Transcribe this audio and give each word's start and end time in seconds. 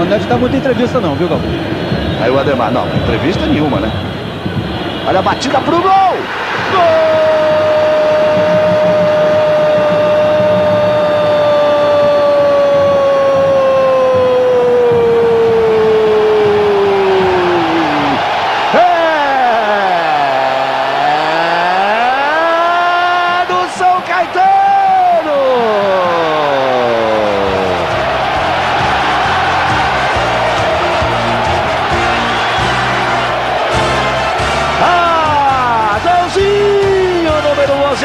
mas 0.00 0.08
não 0.08 0.16
deve 0.16 0.24
estar 0.24 0.38
muita 0.38 0.56
entrevista 0.56 0.98
não, 0.98 1.14
viu, 1.14 1.28
Galvão? 1.28 1.50
Aí 2.22 2.30
o 2.30 2.38
Ademar, 2.38 2.72
não, 2.72 2.86
entrevista 2.96 3.46
nenhuma, 3.46 3.80
né? 3.80 3.90
Olha 5.06 5.18
a 5.18 5.22
batida 5.22 5.60
pro 5.60 5.76
gol! 5.76 6.16
Gol! 6.72 7.59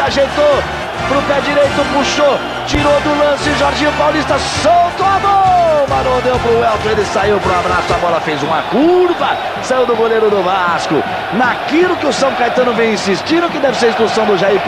Ajeitou 0.05 0.55
pro 1.07 1.21
pé 1.23 1.41
direito, 1.41 1.93
puxou, 1.93 2.39
tirou 2.67 2.99
do 3.01 3.19
lance, 3.19 3.51
Jorginho 3.59 3.91
Paulista 3.93 4.37
soltou 4.39 5.05
a 5.05 5.19
bomba, 5.19 6.03
não 6.03 6.21
deu 6.21 6.39
pro 6.39 6.63
Elton, 6.63 6.89
ele 6.89 7.05
saiu 7.05 7.39
pro 7.39 7.53
abraço, 7.53 7.93
a 7.93 7.97
bola 7.97 8.19
fez 8.21 8.41
uma 8.41 8.61
curva, 8.63 9.37
saiu 9.63 9.85
do 9.85 9.95
goleiro 9.95 10.29
do 10.29 10.41
Vasco, 10.43 10.95
naquilo 11.37 11.95
que 11.97 12.07
o 12.07 12.13
São 12.13 12.33
Caetano 12.35 12.73
vem 12.73 12.93
insistindo, 12.93 13.49
que 13.49 13.59
deve 13.59 13.77
ser 13.77 13.87
a 13.87 13.89
expulsão 13.89 14.25
do 14.25 14.37
Jair. 14.37 14.61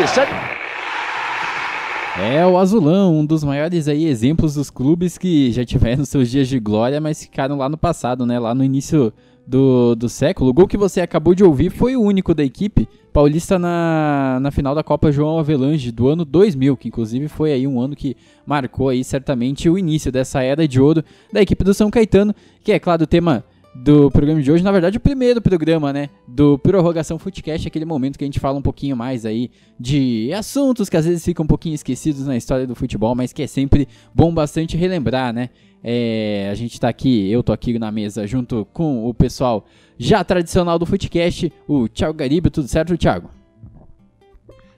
É 2.19 2.45
o 2.45 2.57
Azulão, 2.57 3.15
um 3.15 3.25
dos 3.25 3.43
maiores 3.43 3.87
aí 3.87 4.05
exemplos 4.05 4.55
dos 4.55 4.71
clubes 4.71 5.19
que 5.19 5.51
já 5.51 5.63
tiveram 5.63 6.03
seus 6.03 6.31
dias 6.31 6.47
de 6.47 6.59
glória, 6.59 6.99
mas 6.99 7.21
ficaram 7.21 7.57
lá 7.57 7.69
no 7.69 7.77
passado, 7.77 8.25
né? 8.25 8.39
Lá 8.39 8.55
no 8.55 8.63
início 8.63 9.13
do, 9.47 9.95
do 9.95 10.09
século. 10.09 10.49
O 10.49 10.53
gol 10.53 10.67
que 10.67 10.77
você 10.77 10.99
acabou 10.99 11.33
de 11.33 11.43
ouvir 11.43 11.69
foi 11.69 11.95
o 11.95 12.01
único 12.01 12.33
da 12.35 12.43
equipe 12.43 12.87
paulista 13.13 13.57
na, 13.57 14.39
na 14.41 14.51
final 14.51 14.75
da 14.75 14.83
Copa 14.83 15.11
João 15.11 15.39
Avelange 15.39 15.91
do 15.91 16.09
ano 16.09 16.25
2000, 16.25 16.75
que 16.75 16.89
inclusive 16.89 17.27
foi 17.29 17.53
aí 17.53 17.65
um 17.65 17.79
ano 17.79 17.95
que 17.95 18.17
marcou 18.45 18.89
aí 18.89 19.03
certamente 19.03 19.69
o 19.69 19.77
início 19.77 20.11
dessa 20.11 20.43
era 20.43 20.67
de 20.67 20.81
ouro 20.81 21.03
da 21.31 21.41
equipe 21.41 21.63
do 21.63 21.73
São 21.73 21.89
Caetano, 21.89 22.35
que 22.61 22.73
é 22.73 22.79
claro 22.79 23.03
o 23.03 23.07
tema 23.07 23.45
do 23.83 24.09
programa 24.11 24.41
de 24.41 24.51
hoje, 24.51 24.63
na 24.63 24.71
verdade 24.71 24.97
o 24.97 24.99
primeiro 24.99 25.41
programa, 25.41 25.93
né, 25.93 26.09
do 26.27 26.57
Prorrogação 26.57 27.19
Footcast, 27.19 27.67
aquele 27.67 27.85
momento 27.85 28.17
que 28.17 28.23
a 28.23 28.27
gente 28.27 28.39
fala 28.39 28.57
um 28.57 28.61
pouquinho 28.61 28.97
mais 28.97 29.25
aí 29.25 29.51
de 29.79 30.31
assuntos 30.33 30.89
que 30.89 30.97
às 30.97 31.05
vezes 31.05 31.23
ficam 31.23 31.43
um 31.43 31.47
pouquinho 31.47 31.75
esquecidos 31.75 32.25
na 32.25 32.35
história 32.35 32.65
do 32.65 32.75
futebol, 32.75 33.15
mas 33.15 33.31
que 33.31 33.43
é 33.43 33.47
sempre 33.47 33.87
bom 34.13 34.33
bastante 34.33 34.75
relembrar, 34.75 35.31
né? 35.31 35.49
É, 35.83 36.49
a 36.51 36.55
gente 36.55 36.79
tá 36.79 36.89
aqui, 36.89 37.29
eu 37.29 37.43
tô 37.43 37.53
aqui 37.53 37.77
na 37.77 37.91
mesa 37.91 38.25
junto 38.25 38.65
com 38.73 39.07
o 39.07 39.13
pessoal 39.13 39.65
já 39.97 40.23
tradicional 40.23 40.79
do 40.79 40.85
Footcast, 40.85 41.53
o 41.67 41.87
Thiago 41.87 42.17
Garibe, 42.17 42.49
tudo 42.49 42.67
certo, 42.67 42.97
Thiago? 42.97 43.29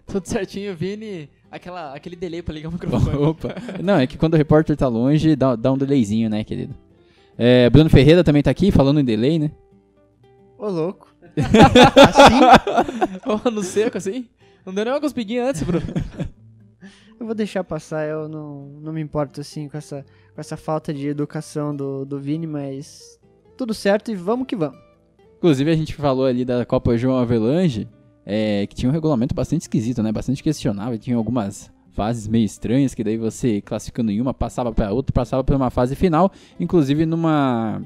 Tudo 0.06 0.25
certinho, 0.25 0.75
Vini. 0.75 1.30
Aquela, 1.52 1.95
aquele 1.95 2.16
delay 2.16 2.41
pra 2.41 2.53
ligar 2.53 2.69
o 2.69 2.72
microfone. 2.72 3.16
Opa. 3.17 3.56
Não, 3.81 3.95
é 3.95 4.06
que 4.06 4.17
quando 4.17 4.34
o 4.34 4.38
repórter 4.38 4.75
tá 4.75 4.88
longe, 4.88 5.36
dá, 5.36 5.56
dá 5.56 5.72
um 5.72 5.78
delayzinho, 5.78 6.30
né, 6.30 6.44
querido? 6.44 6.75
É, 7.42 7.70
Bruno 7.70 7.90
Ferreira 7.90 8.22
também 8.22 8.44
tá 8.44 8.52
aqui, 8.52 8.70
falando 8.70 9.00
em 9.00 9.06
delay, 9.06 9.40
né? 9.40 9.50
Ô, 10.58 10.68
louco. 10.68 11.08
Oh, 13.26 13.50
no 13.50 13.64
seco, 13.64 13.98
assim? 13.98 14.28
Não 14.66 14.73
deu 14.73 14.84
nem 14.84 14.94
uma 14.94 15.00
cuspidinha 15.00 15.46
antes, 15.46 15.64
Bruno. 15.64 15.86
Eu 17.18 17.26
vou 17.26 17.36
deixar 17.36 17.64
passar, 17.64 18.08
eu 18.08 18.28
não, 18.28 18.80
não 18.81 18.92
me 18.92 19.02
importo 19.02 19.40
assim 19.40 19.70
com 19.70 19.78
essa, 19.78 20.06
com 20.34 20.42
essa 20.42 20.58
falta 20.58 20.94
de 20.94 21.08
educação 21.08 21.76
do, 21.76 22.06
do 22.06 22.20
Vini, 22.20 22.48
mas 22.48 23.20
tudo 23.58 23.74
certo 23.74 24.12
e 24.12 24.16
vamos 24.16 24.48
que 24.48 24.56
vamos. 24.56 24.80
Inclusive, 25.38 25.72
a 25.72 25.76
gente 25.76 25.94
falou 25.96 26.26
ali 26.26 26.44
da 26.44 26.66
Copa 26.66 26.98
João 26.98 27.18
Avelange, 27.18 27.88
é, 28.26 28.66
que 28.68 28.76
tinha 28.76 28.90
um 28.90 28.94
regulamento 28.94 29.34
bastante 29.34 29.62
esquisito, 29.62 30.03
né? 30.03 30.12
Bastante 30.12 30.44
questionável. 30.44 30.97
Tinha 30.97 31.16
algumas 31.16 31.72
fases 32.00 32.30
meio 32.30 32.46
estranhas, 32.46 32.96
que 32.96 33.04
daí 33.04 33.18
você 33.18 33.60
classificando 33.60 34.10
em 34.10 34.22
uma, 34.22 34.34
passava 34.34 34.72
para 34.72 34.94
outra, 34.94 35.12
passava 35.12 35.44
para 35.44 35.58
uma 35.58 35.70
fase 35.70 35.98
final. 35.98 36.32
Inclusive, 36.58 37.06
numa 37.06 37.82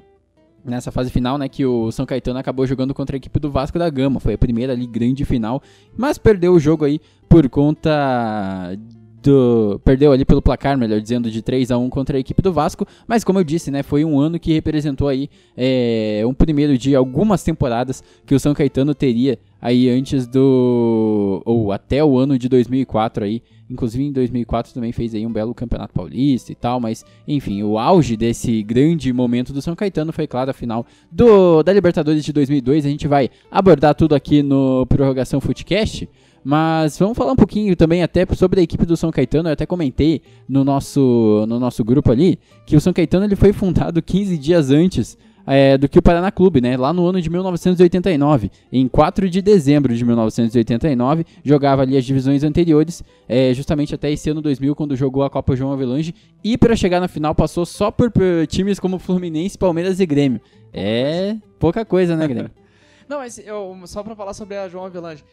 nessa 0.63 0.91
fase 0.91 1.09
final, 1.09 1.35
né, 1.35 1.49
que 1.49 1.65
o 1.65 1.91
São 1.91 2.05
Caetano 2.05 2.37
acabou 2.37 2.67
jogando 2.67 2.93
contra 2.93 3.15
a 3.15 3.17
equipe 3.17 3.39
do 3.39 3.49
Vasco 3.49 3.79
da 3.79 3.89
Gama. 3.89 4.19
Foi 4.19 4.35
a 4.35 4.37
primeira 4.37 4.71
ali 4.71 4.85
grande 4.85 5.25
final, 5.25 5.63
mas 5.97 6.19
perdeu 6.19 6.53
o 6.53 6.59
jogo 6.59 6.85
aí 6.85 7.01
por 7.27 7.49
conta 7.49 8.77
do, 9.23 9.79
perdeu 9.83 10.11
ali 10.11 10.25
pelo 10.25 10.41
placar, 10.41 10.77
melhor 10.77 10.99
dizendo, 10.99 11.31
de 11.31 11.41
3 11.41 11.71
a 11.71 11.77
1 11.77 11.89
contra 11.89 12.17
a 12.17 12.19
equipe 12.19 12.41
do 12.41 12.51
Vasco, 12.51 12.85
mas 13.07 13.23
como 13.23 13.39
eu 13.39 13.43
disse, 13.43 13.71
né, 13.71 13.81
foi 13.81 14.03
um 14.03 14.19
ano 14.19 14.39
que 14.39 14.53
representou 14.53 15.07
aí 15.07 15.29
é, 15.55 16.21
um 16.27 16.33
primeiro 16.33 16.77
de 16.77 16.95
algumas 16.95 17.43
temporadas 17.43 18.03
que 18.25 18.35
o 18.35 18.39
São 18.39 18.53
Caetano 18.53 18.93
teria 18.93 19.39
aí 19.61 19.89
antes 19.89 20.27
do 20.27 21.41
ou 21.45 21.71
até 21.71 22.03
o 22.03 22.17
ano 22.17 22.37
de 22.37 22.49
2004 22.49 23.23
aí, 23.23 23.41
inclusive 23.69 24.03
em 24.03 24.11
2004 24.11 24.73
também 24.73 24.91
fez 24.91 25.15
aí 25.15 25.25
um 25.25 25.31
belo 25.31 25.53
Campeonato 25.53 25.93
Paulista 25.93 26.51
e 26.51 26.55
tal, 26.55 26.81
mas 26.81 27.05
enfim, 27.25 27.63
o 27.63 27.79
auge 27.79 28.17
desse 28.17 28.61
grande 28.61 29.13
momento 29.13 29.53
do 29.53 29.61
São 29.61 29.73
Caetano 29.73 30.11
foi 30.11 30.27
claro 30.27 30.51
a 30.51 30.53
final 30.53 30.85
do 31.09 31.63
da 31.63 31.71
Libertadores 31.71 32.25
de 32.25 32.33
2002, 32.33 32.85
a 32.85 32.89
gente 32.89 33.07
vai 33.07 33.29
abordar 33.49 33.95
tudo 33.95 34.13
aqui 34.15 34.43
no 34.43 34.85
Prorrogação 34.85 35.39
Footcast. 35.39 36.09
Mas 36.43 36.97
vamos 36.99 37.17
falar 37.17 37.31
um 37.31 37.35
pouquinho 37.35 37.75
também 37.75 38.03
até 38.03 38.25
sobre 38.35 38.59
a 38.59 38.63
equipe 38.63 38.85
do 38.85 38.97
São 38.97 39.11
Caetano. 39.11 39.49
Eu 39.49 39.53
até 39.53 39.65
comentei 39.65 40.21
no 40.47 40.63
nosso, 40.63 41.45
no 41.47 41.59
nosso 41.59 41.83
grupo 41.83 42.11
ali 42.11 42.39
que 42.65 42.75
o 42.75 42.81
São 42.81 42.91
Caetano 42.91 43.25
ele 43.25 43.35
foi 43.35 43.53
fundado 43.53 44.01
15 44.01 44.37
dias 44.37 44.69
antes 44.69 45.17
é, 45.45 45.77
do 45.77 45.87
que 45.89 45.99
o 45.99 46.01
Paraná 46.01 46.31
Clube, 46.31 46.61
né? 46.61 46.77
Lá 46.77 46.93
no 46.93 47.05
ano 47.05 47.21
de 47.21 47.29
1989. 47.29 48.51
Em 48.71 48.87
4 48.87 49.29
de 49.29 49.41
dezembro 49.41 49.95
de 49.95 50.03
1989, 50.03 51.25
jogava 51.43 51.81
ali 51.81 51.97
as 51.97 52.05
divisões 52.05 52.43
anteriores, 52.43 53.03
é, 53.27 53.53
justamente 53.53 53.93
até 53.93 54.11
esse 54.11 54.29
ano 54.29 54.41
2000, 54.41 54.75
quando 54.75 54.95
jogou 54.95 55.23
a 55.23 55.29
Copa 55.29 55.55
João 55.55 55.71
Avelange. 55.71 56.13
E 56.43 56.57
para 56.57 56.75
chegar 56.75 56.99
na 56.99 57.07
final 57.07 57.35
passou 57.35 57.65
só 57.65 57.91
por, 57.91 58.11
por 58.11 58.47
times 58.47 58.79
como 58.79 58.99
Fluminense, 58.99 59.57
Palmeiras 59.57 59.99
e 59.99 60.05
Grêmio. 60.05 60.41
É 60.73 61.35
pouca 61.59 61.85
coisa, 61.85 62.15
né, 62.15 62.27
Grêmio? 62.27 62.51
Não, 63.07 63.17
mas 63.17 63.37
eu, 63.37 63.77
só 63.85 64.01
pra 64.01 64.15
falar 64.15 64.33
sobre 64.33 64.57
a 64.57 64.67
João 64.69 64.85
Avelange. 64.85 65.23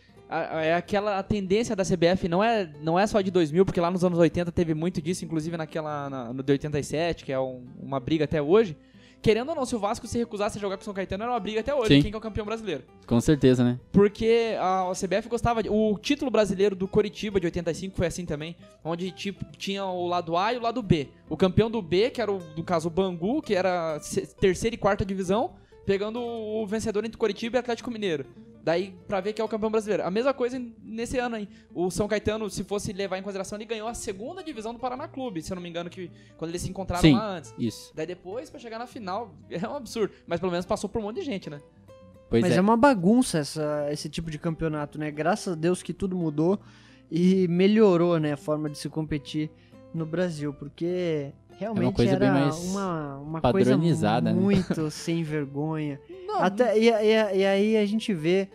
É 0.62 0.74
aquela 0.74 1.18
a 1.18 1.22
tendência 1.24 1.74
da 1.74 1.82
CBF, 1.84 2.28
não 2.28 2.42
é, 2.42 2.70
não 2.80 2.96
é 2.98 3.06
só 3.06 3.20
de 3.20 3.30
2000, 3.32 3.64
porque 3.64 3.80
lá 3.80 3.90
nos 3.90 4.04
anos 4.04 4.18
80 4.18 4.52
teve 4.52 4.74
muito 4.74 5.02
disso, 5.02 5.24
inclusive 5.24 5.56
naquela 5.56 6.08
na- 6.08 6.32
no 6.32 6.42
de 6.42 6.52
87, 6.52 7.24
que 7.24 7.32
é 7.32 7.40
um- 7.40 7.64
uma 7.80 7.98
briga 7.98 8.24
até 8.26 8.40
hoje. 8.40 8.76
Querendo 9.22 9.50
ou 9.50 9.54
não, 9.54 9.66
se 9.66 9.76
o 9.76 9.78
Vasco 9.78 10.06
se 10.06 10.16
recusasse 10.16 10.56
a 10.56 10.60
jogar 10.60 10.76
com 10.78 10.80
o 10.82 10.84
São 10.84 10.94
Caetano, 10.94 11.24
era 11.24 11.32
uma 11.32 11.38
briga 11.40 11.60
até 11.60 11.74
hoje, 11.74 11.88
Sim. 11.96 12.00
quem 12.00 12.10
que 12.10 12.14
é 12.14 12.18
o 12.18 12.22
campeão 12.22 12.46
brasileiro. 12.46 12.84
Com 13.06 13.20
certeza, 13.20 13.62
né? 13.62 13.78
Porque 13.92 14.54
a, 14.58 14.88
a 14.88 14.94
CBF 14.94 15.28
gostava. 15.28 15.62
De, 15.62 15.68
o 15.68 15.98
título 16.00 16.30
brasileiro 16.30 16.74
do 16.74 16.88
Coritiba 16.88 17.38
de 17.38 17.46
85 17.46 17.94
foi 17.96 18.06
assim 18.06 18.24
também. 18.24 18.56
Onde 18.82 19.10
tipo, 19.10 19.44
tinha 19.58 19.84
o 19.84 20.06
lado 20.06 20.38
A 20.38 20.54
e 20.54 20.56
o 20.56 20.62
lado 20.62 20.80
B. 20.82 21.08
O 21.28 21.36
campeão 21.36 21.70
do 21.70 21.82
B, 21.82 22.08
que 22.08 22.22
era 22.22 22.32
o, 22.32 22.40
no 22.56 22.64
caso 22.64 22.88
o 22.88 22.90
Bangu, 22.90 23.42
que 23.42 23.54
era 23.54 23.98
terceira 24.40 24.74
e 24.74 24.78
quarta 24.78 25.04
divisão, 25.04 25.50
pegando 25.84 26.18
o 26.18 26.66
vencedor 26.66 27.04
entre 27.04 27.18
Coritiba 27.18 27.58
e 27.58 27.60
Atlético 27.60 27.90
Mineiro. 27.90 28.24
Daí, 28.62 28.94
pra 29.08 29.20
ver 29.20 29.32
quem 29.32 29.42
é 29.42 29.46
o 29.46 29.48
campeão 29.48 29.70
brasileiro. 29.70 30.04
A 30.04 30.10
mesma 30.10 30.34
coisa 30.34 30.60
nesse 30.82 31.18
ano 31.18 31.36
aí. 31.36 31.48
O 31.74 31.90
São 31.90 32.06
Caetano, 32.06 32.50
se 32.50 32.62
fosse 32.62 32.92
levar 32.92 33.18
em 33.18 33.22
consideração, 33.22 33.56
ele 33.56 33.64
ganhou 33.64 33.88
a 33.88 33.94
segunda 33.94 34.42
divisão 34.42 34.72
do 34.72 34.78
Paraná 34.78 35.08
Clube, 35.08 35.42
se 35.42 35.50
eu 35.50 35.54
não 35.54 35.62
me 35.62 35.68
engano, 35.68 35.88
que 35.88 36.10
quando 36.36 36.50
eles 36.50 36.62
se 36.62 36.68
encontraram 36.68 37.02
Sim. 37.02 37.14
lá 37.14 37.36
antes. 37.36 37.54
Isso. 37.58 37.92
Daí 37.94 38.06
depois, 38.06 38.50
pra 38.50 38.60
chegar 38.60 38.78
na 38.78 38.86
final, 38.86 39.34
é 39.48 39.66
um 39.66 39.76
absurdo. 39.76 40.12
Mas 40.26 40.40
pelo 40.40 40.52
menos 40.52 40.66
passou 40.66 40.90
por 40.90 41.00
um 41.00 41.04
monte 41.04 41.16
de 41.16 41.22
gente, 41.22 41.48
né? 41.48 41.60
Pois 42.28 42.42
Mas 42.42 42.52
é. 42.52 42.56
é. 42.56 42.60
uma 42.60 42.76
bagunça 42.76 43.38
essa, 43.38 43.88
esse 43.90 44.08
tipo 44.08 44.30
de 44.30 44.38
campeonato, 44.38 44.98
né? 44.98 45.10
Graças 45.10 45.54
a 45.54 45.56
Deus 45.56 45.82
que 45.82 45.92
tudo 45.92 46.16
mudou 46.16 46.60
e 47.10 47.48
melhorou, 47.48 48.18
né, 48.20 48.34
a 48.34 48.36
forma 48.36 48.70
de 48.70 48.78
se 48.78 48.88
competir 48.88 49.50
no 49.92 50.06
Brasil, 50.06 50.54
porque 50.54 51.32
realmente 51.60 51.94
coisa 51.94 52.16
bem 52.18 52.28
era 52.28 52.40
mais 52.40 52.56
uma, 52.64 53.18
uma 53.18 53.40
coisa 53.40 53.70
padronizada, 53.72 54.32
né? 54.32 54.40
muito 54.40 54.90
sem 54.90 55.22
vergonha. 55.22 56.00
Até, 56.38 56.78
e, 56.78 56.88
e- 56.88 57.38
e 57.40 57.44
aí 57.44 57.76
a 57.76 57.84
gente 57.86 58.12
vê 58.14 58.48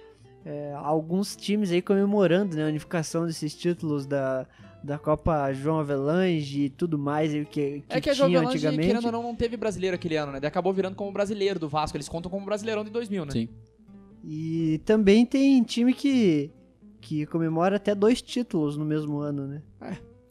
é, 0.45 0.74
alguns 0.77 1.35
times 1.35 1.71
aí 1.71 1.81
comemorando 1.81 2.56
né, 2.56 2.65
a 2.65 2.68
unificação 2.68 3.25
desses 3.25 3.56
títulos 3.56 4.06
da, 4.06 4.47
da 4.83 4.97
Copa 4.97 5.51
João 5.53 5.80
Avelange 5.80 6.63
e 6.65 6.69
tudo 6.69 6.97
mais 6.97 7.33
aí 7.33 7.45
que, 7.45 7.81
que, 7.81 7.83
É 7.89 8.01
que 8.01 8.09
a 8.09 8.13
tinha 8.13 8.27
Jovelange, 8.27 8.57
antigamente. 8.57 8.88
querendo 8.88 9.06
ou 9.06 9.12
não, 9.12 9.24
não 9.24 9.35
teve 9.35 9.56
brasileiro 9.57 9.95
aquele 9.95 10.15
ano, 10.18 10.31
né? 10.31 10.39
Daí 10.39 10.47
acabou 10.47 10.71
virando 10.74 10.95
como 10.95 11.12
brasileiro 11.12 11.59
do 11.59 11.68
Vasco. 11.69 11.95
Eles 11.97 12.07
contam 12.09 12.30
como 12.31 12.45
brasileirão 12.45 12.83
de 12.83 12.89
2000, 12.89 13.25
né? 13.25 13.31
Sim. 13.31 13.50
E 14.24 14.81
também 14.85 15.25
tem 15.25 15.62
time 15.63 15.94
que, 15.94 16.50
que 17.01 17.25
comemora 17.27 17.75
até 17.75 17.94
dois 17.94 18.21
títulos 18.21 18.77
no 18.77 18.85
mesmo 18.85 19.19
ano, 19.19 19.45
né? 19.47 19.62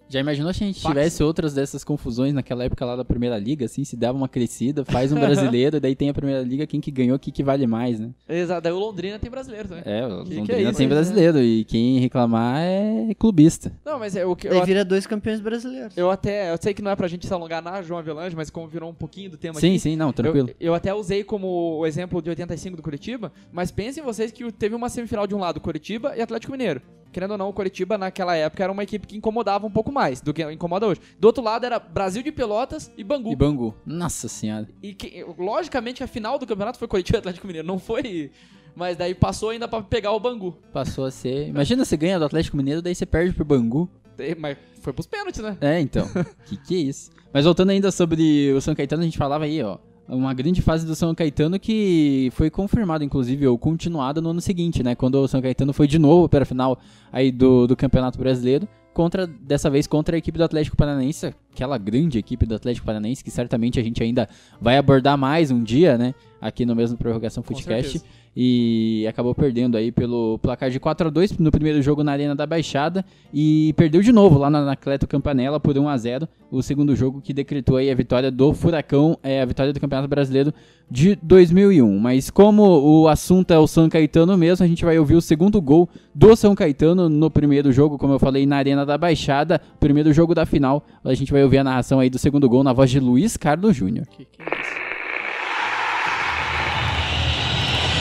Já 0.08 0.20
imaginou 0.20 0.52
se 0.52 0.62
a 0.62 0.66
gente 0.66 0.80
Fax. 0.80 0.92
tivesse 0.94 1.22
outras 1.22 1.54
dessas 1.54 1.82
confusões 1.82 2.32
naquela 2.34 2.64
época 2.64 2.84
lá 2.84 2.94
da 2.94 3.04
Primeira 3.04 3.38
Liga, 3.38 3.64
assim, 3.64 3.84
se 3.84 3.96
dava 3.96 4.16
uma 4.16 4.28
crescida, 4.28 4.84
faz 4.84 5.10
um 5.12 5.16
brasileiro, 5.20 5.80
daí 5.80 5.94
tem 5.96 6.08
a 6.08 6.14
Primeira 6.14 6.42
Liga, 6.42 6.66
quem 6.66 6.80
que 6.80 6.90
ganhou, 6.90 7.18
quem 7.18 7.32
que 7.32 7.42
vale 7.42 7.66
mais, 7.66 7.98
né? 7.98 8.10
Exato, 8.28 8.60
daí 8.62 8.72
o 8.72 8.78
Londrina 8.78 9.18
tem 9.18 9.30
brasileiro 9.30 9.68
também. 9.68 9.82
É, 9.86 10.06
o 10.06 10.22
Que 10.24 10.30
que 10.30 10.34
é 10.36 10.38
Londrina 10.40 10.70
isso, 10.70 10.76
tem 10.78 10.84
hein? 10.84 10.88
brasileiro, 10.88 11.38
e 11.40 11.64
quem 11.64 11.98
reclamar 11.98 12.58
é 12.60 13.14
clubista. 13.18 13.72
Não, 13.84 13.98
mas 13.98 14.14
é 14.14 14.24
o 14.24 14.36
que 14.36 14.48
Daí 14.48 14.58
eu, 14.58 14.64
vira 14.66 14.84
dois 14.84 15.06
campeões 15.06 15.40
brasileiros. 15.40 15.96
eu 15.96 16.10
até. 16.10 16.52
Eu 16.52 16.58
sei 16.60 16.74
que 16.74 16.82
não 16.82 16.90
é 16.90 16.96
pra 16.96 17.08
gente 17.08 17.26
se 17.26 17.32
alongar 17.32 17.62
na 17.62 17.82
João 17.82 17.98
Avelange, 17.98 18.36
mas 18.36 18.50
como 18.50 18.68
virou 18.68 18.90
um 18.90 18.94
pouquinho 18.94 19.30
do 19.30 19.36
tema 19.36 19.58
Sim, 19.58 19.70
aqui. 19.70 19.78
sim, 19.80 19.96
não, 19.96 20.12
tranquilo. 20.12 20.50
Eu, 20.50 20.68
eu 20.68 20.74
até 20.74 20.92
usei 20.94 21.24
como 21.24 21.78
o 21.78 21.86
exemplo 21.86 22.20
de 22.22 22.28
85 22.30 22.76
do 22.76 22.82
Curitiba, 22.82 23.32
mas 23.52 23.70
pensem 23.70 24.02
vocês 24.04 24.30
que 24.30 24.50
teve 24.52 24.74
uma 24.74 24.88
semifinal 24.88 25.26
de 25.26 25.34
um 25.34 25.38
lado, 25.38 25.60
Curitiba 25.60 26.14
e 26.16 26.20
Atlético 26.20 26.52
Mineiro. 26.52 26.82
Querendo 27.14 27.31
ou 27.31 27.38
não, 27.38 27.49
o 27.49 27.52
Curitiba 27.52 27.96
naquela 27.96 28.34
época 28.34 28.64
era 28.64 28.72
uma 28.72 28.82
equipe 28.82 29.06
que 29.06 29.16
incomodava 29.16 29.64
um 29.64 29.70
pouco 29.70 29.93
mais 29.93 30.20
do 30.20 30.34
que 30.34 30.43
incomoda 30.52 30.84
hoje. 30.88 31.00
Do 31.16 31.26
outro 31.26 31.44
lado 31.44 31.64
era 31.64 31.78
Brasil 31.78 32.25
de 32.25 32.32
Pelotas 32.32 32.90
e 32.99 33.05
Bangu. 33.05 33.31
E 33.31 33.37
Bangu. 33.37 33.72
Nossa 33.87 34.26
senhora. 34.28 34.69
E 34.82 34.93
que, 34.93 35.25
logicamente 35.38 36.02
a 36.02 36.08
final 36.08 36.40
do 36.40 36.44
campeonato 36.46 36.76
foi 36.76 36.88
Curitiba 36.88 37.19
e 37.19 37.20
Atlético 37.20 37.46
Mineiro, 37.46 37.69
não 37.69 37.78
foi. 37.78 38.32
Mas 38.75 38.96
daí 38.96 39.14
passou 39.14 39.50
ainda 39.50 39.69
pra 39.69 39.81
pegar 39.81 40.11
o 40.11 40.19
Bangu. 40.19 40.58
Passou 40.72 41.05
a 41.05 41.11
ser. 41.12 41.46
Imagina 41.46 41.84
você 41.84 41.96
ganha 41.96 42.19
do 42.19 42.25
Atlético 42.25 42.56
Mineiro, 42.56 42.82
daí 42.82 42.96
você 42.96 43.06
perde 43.06 43.32
pro 43.32 43.44
Bangu. 43.44 43.88
E- 44.19 44.34
Mas 44.34 44.58
foi 44.81 44.93
pros 44.93 45.06
pênaltis, 45.06 45.40
né? 45.40 45.56
É, 45.61 45.81
então. 45.81 46.08
que 46.46 46.56
que 46.56 46.75
é 46.75 46.78
isso? 46.78 47.12
Mas 47.32 47.44
voltando 47.44 47.70
ainda 47.70 47.93
sobre 47.93 48.52
o 48.52 48.61
São 48.61 48.75
Caetano, 48.75 49.02
a 49.02 49.05
gente 49.05 49.16
falava 49.19 49.44
aí, 49.44 49.62
ó. 49.62 49.78
Uma 50.06 50.34
grande 50.34 50.60
fase 50.60 50.86
do 50.86 50.94
São 50.94 51.14
Caetano 51.14 51.58
que 51.58 52.30
foi 52.34 52.50
confirmada, 52.50 53.04
inclusive, 53.04 53.46
ou 53.46 53.56
continuada 53.56 54.20
no 54.20 54.30
ano 54.30 54.40
seguinte, 54.40 54.82
né? 54.82 54.94
Quando 54.94 55.14
o 55.14 55.26
São 55.26 55.40
Caetano 55.40 55.72
foi 55.72 55.86
de 55.86 55.98
novo 55.98 56.28
para 56.28 56.42
a 56.42 56.46
final 56.46 56.78
aí 57.10 57.32
do, 57.32 57.66
do 57.66 57.74
Campeonato 57.74 58.18
Brasileiro, 58.18 58.68
contra, 58.94 59.26
dessa 59.26 59.68
vez 59.68 59.86
contra 59.86 60.16
a 60.16 60.18
equipe 60.18 60.38
do 60.38 60.44
Atlético 60.44 60.76
Paranaense, 60.76 61.34
aquela 61.52 61.76
grande 61.76 62.18
equipe 62.18 62.46
do 62.46 62.54
Atlético 62.54 62.86
Paranaense, 62.86 63.24
que 63.24 63.30
certamente 63.30 63.78
a 63.80 63.82
gente 63.82 64.02
ainda 64.02 64.28
vai 64.60 64.78
abordar 64.78 65.18
mais 65.18 65.50
um 65.50 65.62
dia, 65.62 65.98
né? 65.98 66.14
Aqui 66.44 66.67
no 66.67 66.76
mesmo 66.76 66.99
Prorrogação 66.99 67.43
Footcast. 67.43 68.02
E 68.37 69.06
acabou 69.08 69.35
perdendo 69.35 69.79
aí 69.79 69.91
pelo 69.91 70.38
placar 70.38 70.69
de 70.69 70.79
4 70.79 71.06
a 71.06 71.11
2 71.11 71.38
no 71.38 71.50
primeiro 71.50 71.81
jogo 71.81 72.05
na 72.05 72.12
Arena 72.12 72.35
da 72.35 72.44
Baixada 72.44 73.02
e 73.32 73.73
perdeu 73.79 74.02
de 74.02 74.12
novo 74.12 74.38
lá 74.38 74.50
na 74.50 74.58
Anacleto 74.58 75.06
Campanella 75.06 75.58
por 75.58 75.79
1 75.79 75.88
a 75.88 75.96
0 75.96 76.29
o 76.50 76.62
segundo 76.62 76.94
jogo 76.94 77.23
que 77.23 77.32
decretou 77.32 77.76
aí 77.79 77.91
a 77.91 77.94
vitória 77.94 78.31
do 78.31 78.52
Furacão, 78.52 79.19
é 79.23 79.41
a 79.41 79.44
vitória 79.44 79.73
do 79.73 79.81
Campeonato 79.81 80.06
Brasileiro 80.06 80.52
de 80.91 81.17
2001. 81.23 81.99
Mas 81.99 82.29
como 82.29 82.62
o 82.62 83.08
assunto 83.08 83.52
é 83.52 83.58
o 83.58 83.67
São 83.67 83.88
Caetano 83.88 84.37
mesmo, 84.37 84.64
a 84.64 84.69
gente 84.69 84.85
vai 84.85 84.99
ouvir 84.99 85.14
o 85.14 85.23
segundo 85.23 85.61
gol 85.62 85.88
do 86.14 86.37
São 86.37 86.55
Caetano 86.55 87.08
no 87.08 87.31
primeiro 87.31 87.73
jogo, 87.73 87.97
como 87.97 88.12
eu 88.12 88.19
falei, 88.19 88.47
na 88.47 88.56
Arena 88.56 88.85
da 88.85 88.99
Baixada, 88.99 89.61
primeiro 89.81 90.12
jogo 90.12 90.35
da 90.35 90.44
final. 90.44 90.85
A 91.02 91.14
gente 91.14 91.32
vai 91.32 91.43
ouvir 91.43 91.58
a 91.58 91.64
narração 91.64 92.00
aí 92.00 92.11
do 92.11 92.19
segundo 92.19 92.49
gol 92.49 92.62
na 92.62 92.73
voz 92.73 92.90
de 92.90 93.00
Luiz 93.00 93.37
Carlos 93.37 93.75
Júnior. 93.75 94.06
Que 94.06 94.25
que 94.25 94.43
é 94.43 94.63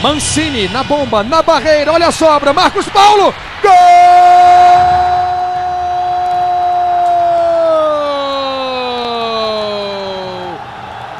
Mancini 0.03 0.67
na 0.67 0.83
bomba, 0.83 1.23
na 1.23 1.41
barreira, 1.41 1.93
olha 1.93 2.09
a 2.09 2.11
sobra, 2.11 2.51
Marcos 2.51 2.85
Paulo! 2.89 3.33
Gol! 3.61 3.71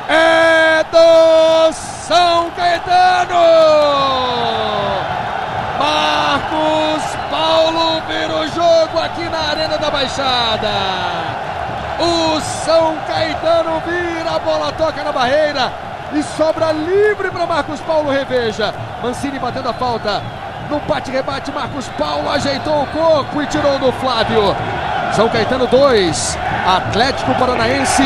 É 0.09 0.83
do 0.91 1.71
São 1.71 2.51
Caetano! 2.57 3.39
Marcos 5.79 7.03
Paulo 7.31 8.01
vira 8.05 8.35
o 8.35 8.47
jogo 8.49 8.99
aqui 8.99 9.29
na 9.29 9.51
Arena 9.51 9.77
da 9.77 9.89
Baixada. 9.89 10.73
O 12.01 12.41
São 12.41 12.97
Caetano 13.07 13.81
vira, 13.87 14.35
a 14.35 14.39
bola 14.39 14.73
toca 14.73 15.05
na 15.05 15.13
barreira 15.13 15.92
e 16.17 16.23
sobra 16.23 16.71
livre 16.71 17.29
para 17.31 17.45
Marcos 17.45 17.79
Paulo 17.81 18.09
Reveja. 18.09 18.73
Mancini 19.01 19.39
batendo 19.39 19.69
a 19.69 19.73
falta. 19.73 20.21
No 20.69 20.79
bate-rebate, 20.79 21.51
Marcos 21.51 21.87
Paulo 21.89 22.29
ajeitou 22.29 22.83
o 22.83 22.87
coco 22.87 23.41
e 23.41 23.47
tirou 23.47 23.77
do 23.79 23.91
Flávio. 23.93 24.41
São 25.13 25.29
Caetano 25.29 25.67
2, 25.67 26.37
Atlético 26.65 27.33
Paranaense 27.35 28.03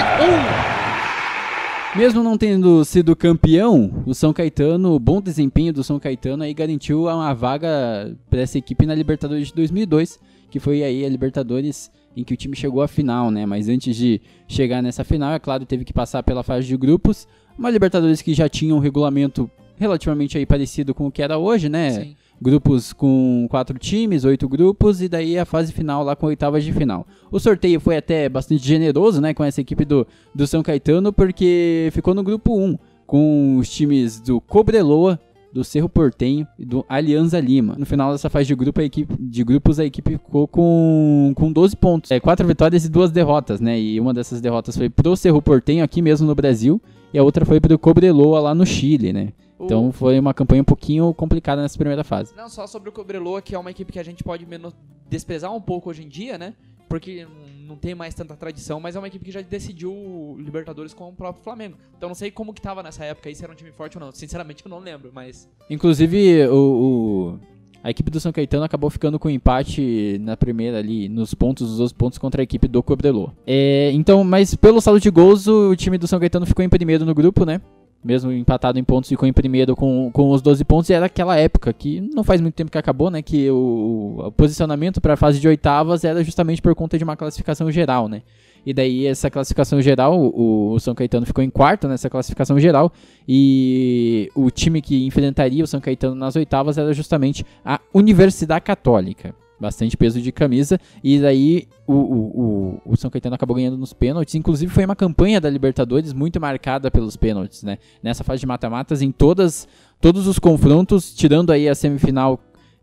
1. 1.94 1.98
Mesmo 1.98 2.22
não 2.22 2.38
tendo 2.38 2.84
sido 2.84 3.16
campeão, 3.16 4.04
o 4.06 4.14
São 4.14 4.34
Caetano, 4.34 4.94
o 4.94 5.00
bom 5.00 5.22
desempenho 5.22 5.74
do 5.74 5.84
São 5.84 6.00
Caetano 6.00 6.44
aí 6.44 6.54
garantiu 6.54 7.06
uma 7.06 7.34
vaga 7.34 8.16
para 8.30 8.42
essa 8.42 8.58
equipe 8.58 8.86
na 8.86 8.94
Libertadores 8.94 9.48
de 9.48 9.54
2002, 9.54 10.20
que 10.52 10.60
foi 10.60 10.84
aí 10.84 11.06
a 11.06 11.10
Libertadores 11.10 11.90
em 12.16 12.24
que 12.24 12.34
o 12.34 12.38
time 12.38 12.56
chegou 12.56 12.82
à 12.82 12.88
final, 12.88 13.32
né? 13.32 13.46
Mas 13.46 13.70
antes 13.70 13.96
de 13.96 14.20
chegar 14.48 14.82
nessa 14.82 15.04
final, 15.04 15.34
é 15.34 15.40
claro, 15.40 15.66
teve 15.66 15.86
que 15.86 15.94
passar 15.94 16.24
pela 16.24 16.44
fase 16.44 16.68
de 16.68 16.76
grupos, 16.76 17.28
uma 17.58 17.70
Libertadores 17.70 18.22
que 18.22 18.34
já 18.34 18.48
tinha 18.48 18.74
um 18.74 18.80
regulamento 18.80 19.50
relativamente 19.78 20.38
aí 20.38 20.46
parecido 20.46 20.94
com 20.94 21.08
o 21.08 21.12
que 21.12 21.22
era 21.22 21.38
hoje, 21.38 21.70
né? 21.70 21.92
Sim. 21.92 22.16
grupos 22.42 22.94
com 22.94 23.48
quatro 23.50 23.78
times, 23.78 24.26
oito 24.26 24.48
grupos, 24.48 25.02
e 25.02 25.08
daí 25.08 25.38
a 25.38 25.46
fase 25.46 25.72
final 25.72 26.04
lá 26.04 26.16
com 26.16 26.28
oitavas 26.28 26.64
de 26.64 26.74
final. 26.74 27.06
O 27.32 27.40
sorteio 27.40 27.80
foi 27.80 27.98
até 27.98 28.28
bastante 28.28 28.66
generoso, 28.66 29.22
né, 29.22 29.34
com 29.34 29.44
essa 29.44 29.62
equipe 29.62 29.86
do, 29.86 30.06
do 30.34 30.46
São 30.46 30.62
Caetano, 30.62 31.12
porque 31.14 31.90
ficou 31.92 32.14
no 32.14 32.24
grupo 32.24 32.56
1, 32.58 32.78
com 33.06 33.58
os 33.58 33.70
times 33.70 34.20
do 34.20 34.42
Cobreloa, 34.42 35.20
do 35.52 35.64
Cerro 35.64 35.90
Portenho 35.90 36.46
e 36.60 36.66
do 36.66 36.86
Alianza 36.88 37.40
Lima. 37.40 37.76
No 37.78 37.86
final 37.86 38.12
dessa 38.12 38.30
fase 38.30 38.46
de, 38.46 38.54
grupo, 38.54 38.80
a 38.80 38.84
equipe, 38.84 39.16
de 39.20 39.44
grupos, 39.44 39.80
a 39.80 39.86
equipe 39.86 40.12
ficou 40.12 40.48
com, 40.48 41.34
com 41.36 41.52
12 41.52 41.76
pontos. 41.76 42.12
É, 42.12 42.20
quatro 42.20 42.46
vitórias 42.46 42.86
e 42.86 42.90
duas 42.90 43.12
derrotas, 43.12 43.60
né? 43.60 43.80
E 43.80 44.00
uma 44.00 44.14
dessas 44.14 44.40
derrotas 44.40 44.78
foi 44.78 44.90
pro 44.90 45.16
Cerro 45.16 45.42
Portenho, 45.42 45.84
aqui 45.84 46.02
mesmo 46.02 46.28
no 46.28 46.36
Brasil, 46.36 46.80
e 47.14 47.18
a 47.20 47.24
outra 47.24 47.46
foi 47.46 47.60
pro 47.60 47.78
Cobreloa, 47.80 48.40
lá 48.40 48.56
no 48.56 48.66
Chile, 48.66 49.12
né? 49.14 49.34
Então 49.60 49.92
foi 49.92 50.20
uma 50.20 50.34
campanha 50.34 50.62
um 50.62 50.66
pouquinho 50.66 51.12
complicada 51.14 51.62
nessa 51.62 51.78
primeira 51.78 52.04
fase. 52.04 52.34
Não 52.36 52.48
só 52.48 52.68
sobre 52.68 52.90
o 52.90 52.92
Cobreloa, 52.92 53.42
que 53.42 53.56
é 53.56 53.60
uma 53.60 53.72
equipe 53.72 53.92
que 53.92 54.00
a 54.00 54.04
gente 54.04 54.24
pode 54.24 54.46
menos 54.46 54.74
desprezar 55.10 55.52
um 55.54 55.60
pouco 55.62 55.90
hoje 55.90 56.04
em 56.04 56.08
dia, 56.08 56.38
né? 56.38 56.54
Porque 56.88 57.28
não 57.68 57.76
tem 57.76 57.94
mais 57.96 58.14
tanta 58.14 58.36
tradição, 58.36 58.80
mas 58.80 58.96
é 58.96 59.00
uma 59.00 59.08
equipe 59.08 59.26
que 59.26 59.32
já 59.32 59.42
decidiu 59.42 59.92
o 59.92 60.36
Libertadores 60.40 60.94
com 60.94 61.10
o 61.10 61.14
próprio 61.14 61.44
Flamengo. 61.44 61.76
Então 61.98 62.08
não 62.08 62.16
sei 62.16 62.30
como 62.32 62.54
que 62.54 62.62
tava 62.62 62.82
nessa 62.84 63.04
época 63.04 63.28
aí, 63.30 63.36
se 63.36 63.44
era 63.44 63.52
um 63.52 63.56
time 63.56 63.72
forte 63.72 63.98
ou 63.98 64.04
não. 64.06 64.12
Sinceramente 64.12 64.64
eu 64.66 64.70
não 64.70 64.80
lembro, 64.80 65.12
mas. 65.14 65.50
Inclusive, 65.70 66.48
o, 66.48 66.54
o- 66.56 67.40
a 67.88 67.90
equipe 67.90 68.12
do 68.12 68.20
São 68.20 68.34
Caetano 68.34 68.66
acabou 68.66 68.90
ficando 68.90 69.18
com 69.18 69.30
empate 69.30 70.20
na 70.20 70.36
primeira 70.36 70.78
ali, 70.78 71.08
nos 71.08 71.34
pontos, 71.34 71.72
os 71.72 71.78
12 71.78 71.94
pontos 71.94 72.18
contra 72.18 72.42
a 72.42 72.44
equipe 72.44 72.68
do 72.68 72.84
Cobreloa. 72.84 73.32
É, 73.48 73.92
então, 73.94 74.26
mas 74.26 74.54
pelo 74.56 74.82
saldo 74.82 75.00
de 75.00 75.10
gols, 75.10 75.48
o 75.48 75.74
time 75.74 75.98
do 75.98 76.06
São 76.06 76.20
Caetano 76.20 76.46
ficou 76.46 76.66
em 76.66 76.68
primeiro 76.68 77.06
no 77.06 77.16
grupo, 77.16 77.46
né? 77.46 77.62
Mesmo 78.04 78.30
empatado 78.30 78.78
em 78.78 78.84
pontos, 78.84 79.10
ficou 79.10 79.26
em 79.26 79.32
primeiro 79.32 79.74
com, 79.74 80.12
com 80.12 80.32
os 80.32 80.42
12 80.42 80.66
pontos. 80.66 80.90
E 80.90 80.94
era 80.94 81.06
aquela 81.06 81.38
época 81.38 81.72
que 81.72 82.02
não 82.02 82.26
faz 82.26 82.42
muito 82.42 82.56
tempo 82.56 82.70
que 82.70 82.78
acabou, 82.78 83.10
né? 83.10 83.22
Que 83.22 83.50
o, 83.50 84.26
o 84.26 84.32
posicionamento 84.34 85.00
para 85.00 85.14
a 85.14 85.18
fase 85.18 85.40
de 85.40 85.48
oitavas 85.48 86.04
era 86.04 86.22
justamente 86.26 86.62
por 86.62 86.76
conta 86.76 86.98
de 86.98 87.06
uma 87.06 87.16
classificação 87.16 87.72
geral, 87.72 88.10
né? 88.10 88.22
E 88.68 88.74
daí 88.74 89.08
essa 89.08 89.32
classificação 89.32 89.82
geral, 89.82 90.20
o, 90.20 90.74
o 90.74 90.80
São 90.82 90.94
Caetano 90.94 91.26
ficou 91.26 91.42
em 91.42 91.50
quarto 91.50 91.88
nessa 91.88 92.10
classificação 92.10 92.60
geral. 92.60 92.92
E 93.26 94.30
o 94.36 94.52
time 94.52 94.82
que 94.82 95.06
enfrentaria 95.06 95.64
o 95.64 95.68
São 95.68 95.80
Caetano 95.80 96.16
nas 96.16 96.36
oitavas 96.36 96.78
era 96.78 96.92
justamente 96.92 97.46
a 97.64 97.80
Universidade 97.94 98.66
Católica. 98.66 99.34
Bastante 99.58 99.96
peso 99.96 100.22
de 100.22 100.34
camisa. 100.34 100.82
E 101.02 101.18
daí 101.18 101.66
o, 101.88 101.94
o, 101.94 102.82
o, 102.86 102.98
São 102.98 103.10
Caetano 103.10 103.36
acabou 103.36 103.56
ganhando 103.56 103.78
nos 103.78 103.94
pênaltis. 103.94 104.36
Inclusive 104.36 104.70
foi 104.70 104.84
uma 104.84 104.98
campanha 104.98 105.40
da 105.40 105.50
Libertadores 105.50 106.12
muito 106.12 106.38
marcada 106.38 106.92
pelos 106.92 107.16
pênaltis, 107.16 107.64
né? 107.64 107.78
Nessa 108.04 108.22
fase 108.22 108.42
de 108.42 108.46
mata-matas, 108.46 109.02
em 109.02 109.14
todas, 109.14 109.66
todos 110.02 110.28
os 110.28 110.38
confrontos, 110.40 111.16
tirando 111.16 111.52
aí 111.52 111.70
a 111.70 111.74
semifinal. 111.74 112.38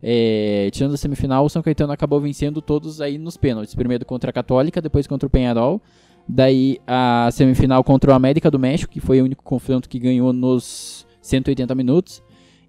É, 0.07 0.69
tirando 0.71 0.93
a 0.93 0.97
semifinal, 0.97 1.43
o 1.43 1.49
São 1.49 1.63
Caetano 1.63 1.91
acabou 1.91 2.21
vencendo 2.21 2.61
todos 2.61 3.01
aí 3.01 3.17
nos 3.17 3.37
pênaltis. 3.37 3.73
Primeiro 3.73 4.05
contra 4.05 4.29
a 4.29 4.33
Católica, 4.33 4.79
depois 4.79 5.07
contra 5.07 5.25
o 5.25 5.29
Penharol. 5.31 5.81
Daí 6.27 6.77
a 6.85 7.27
semifinal 7.31 7.83
contra 7.83 8.11
o 8.11 8.13
América 8.13 8.51
do 8.51 8.59
México, 8.59 8.93
que 8.93 8.99
foi 8.99 9.19
o 9.19 9.25
único 9.25 9.43
confronto 9.43 9.89
que 9.89 9.97
ganhou 9.97 10.31
nos 10.31 11.07
180 11.21 11.73
minutos. 11.73 12.21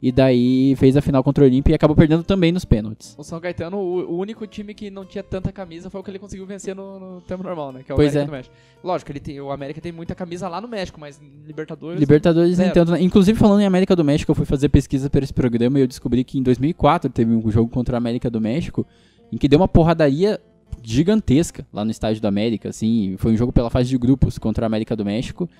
E 0.07 0.13
daí 0.13 0.77
fez 0.77 0.97
a 0.97 1.03
final 1.03 1.21
contra 1.25 1.43
o 1.43 1.47
Olímpia 1.49 1.73
e 1.73 1.75
acabou 1.75 1.97
perdendo 1.97 2.23
também 2.23 2.53
nos 2.53 2.65
pênaltis. 2.65 3.17
O 3.19 3.25
São 3.25 3.41
Caetano, 3.41 3.77
o, 3.77 4.17
único 4.17 4.47
time 4.47 4.73
que 4.73 4.89
não 4.89 5.05
tinha 5.05 5.21
tanta 5.21 5.51
camisa 5.51 5.91
foi 5.91 6.01
o 6.01 6.05
que 6.05 6.13
ele 6.13 6.21
conseguiu 6.21 6.47
vencer 6.47 6.77
no, 6.77 7.01
no 7.01 7.21
tempo 7.23 7.43
normal, 7.43 7.73
né? 7.73 7.83
Que 7.83 7.91
é 7.91 7.95
o 7.95 7.97
Pois 7.97 8.11
América 8.11 8.23
é. 8.23 8.25
do 8.25 8.37
México. 8.37 8.55
Lógico, 8.85 9.11
ele 9.11 9.19
tem, 9.19 9.41
o 9.41 9.51
América 9.51 9.81
tem 9.81 9.91
muita 9.91 10.15
camisa 10.15 10.49
lá 10.49 10.61
no 10.61 10.69
México, 10.69 11.01
mas 11.01 11.21
Libertadores. 11.45 11.99
Libertadores 11.99 12.55
zero. 12.55 12.73
tanto. 12.73 12.93
né? 12.93 13.03
Inclusive, 13.03 13.37
falando 13.37 13.63
em 13.63 13.67
América 13.67 13.97
do 13.97 14.05
México, 14.05 14.31
eu 14.31 14.37
fui 14.37 14.47
fazer 14.47 14.69
pesquisa 14.69 15.11
para 15.11 15.25
esse 15.25 15.35
programa 15.35 15.77
e 15.77 15.83
eu 15.83 15.89
descobri 15.89 16.23
que 16.23 16.39
em 16.39 16.43
2004 16.45 17.11
teve 17.11 17.33
um 17.33 17.51
jogo 17.51 17.69
contra 17.69 17.97
a 17.97 17.99
América 17.99 18.31
do 18.31 18.41
México 18.41 18.87
em 19.33 19.37
que 19.37 19.49
deu 19.49 19.59
uma 19.59 19.67
porradaria 19.67 20.41
gigantesca 20.85 21.67
lá 21.73 21.85
no 21.85 21.91
Estádio 21.91 22.23
da 22.23 22.29
América, 22.29 22.69
assim, 22.69 23.17
foi 23.19 23.33
um 23.33 23.37
jogo 23.37 23.53
pela 23.53 23.71
fase 23.71 23.89
de 23.89 23.99
grupos 23.99 24.39
contra 24.39 24.65
a 24.65 24.69
América 24.69 24.95
do 24.95 25.05
México. 25.05 25.51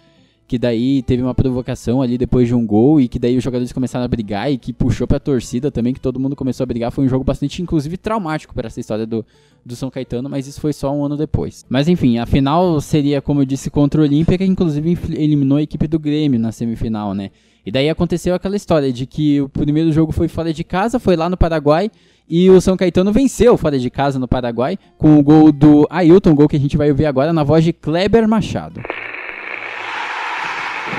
Que 0.47 0.59
daí 0.59 1.03
teve 1.03 1.23
uma 1.23 1.35
provocação 1.35 2.01
ali 2.01 2.17
depois 2.17 2.47
de 2.47 2.55
um 2.55 2.65
gol 2.65 3.01
e 3.01 3.09
que 3.09 3.19
daí 3.19 3.37
os 3.37 3.43
jogadores 3.43 3.73
começaram 3.73 4.05
a 4.05 4.09
brigar 4.09 4.51
e 4.51 4.57
que 4.57 4.73
puxou 4.73 5.07
pra 5.07 5.19
torcida 5.19 5.71
também, 5.71 5.93
que 5.93 6.01
todo 6.01 6.21
mundo 6.21 6.37
começou 6.37 6.63
a 6.63 6.67
brigar. 6.67 6.93
Foi 6.93 7.05
um 7.05 7.09
jogo 7.09 7.25
bastante, 7.25 7.61
inclusive, 7.61 7.97
traumático 7.97 8.55
para 8.55 8.69
essa 8.69 8.79
história 8.79 9.05
do, 9.05 9.27
do 9.65 9.75
São 9.75 9.91
Caetano, 9.91 10.29
mas 10.29 10.47
isso 10.47 10.61
foi 10.61 10.73
só 10.73 10.95
um 10.95 11.05
ano 11.05 11.17
depois. 11.17 11.65
Mas 11.69 11.89
enfim, 11.89 12.19
a 12.19 12.27
final 12.27 12.81
seria, 12.81 13.21
como 13.21 13.41
eu 13.41 13.45
disse, 13.45 13.71
contra 13.71 14.01
o 14.01 14.05
Olímpia, 14.05 14.39
que 14.39 14.45
inclusive 14.45 14.97
eliminou 15.15 15.59
a 15.59 15.63
equipe 15.63 15.89
do 15.89 15.99
Grêmio 15.99 16.39
na 16.39 16.53
semifinal, 16.53 17.13
né? 17.13 17.31
E 17.65 17.73
daí 17.73 17.91
aconteceu 17.91 18.33
aquela 18.33 18.55
história 18.55 18.93
de 18.93 19.05
que 19.05 19.41
o 19.41 19.49
primeiro 19.49 19.91
jogo 19.91 20.13
foi 20.13 20.29
fora 20.29 20.53
de 20.53 20.63
casa, 20.63 21.01
foi 21.01 21.17
lá 21.17 21.29
no 21.29 21.37
Paraguai, 21.37 21.91
e 22.29 22.49
o 22.49 22.61
São 22.61 22.77
Caetano 22.77 23.13
venceu 23.13 23.57
fora 23.57 23.77
de 23.77 23.91
casa 23.91 24.21
no 24.21 24.29
Paraguai, 24.29 24.79
com 24.97 25.19
o 25.19 25.23
gol 25.23 25.51
do 25.51 25.89
Ailton, 25.91 26.37
gol 26.37 26.49
que 26.49 26.57
a 26.57 26.61
gente 26.61 26.77
vai 26.77 26.89
ouvir 26.89 27.07
agora 27.07 27.33
na 27.33 27.43
voz 27.43 27.65
de 27.65 27.73
Kleber 27.73 28.29
Machado. 28.29 28.81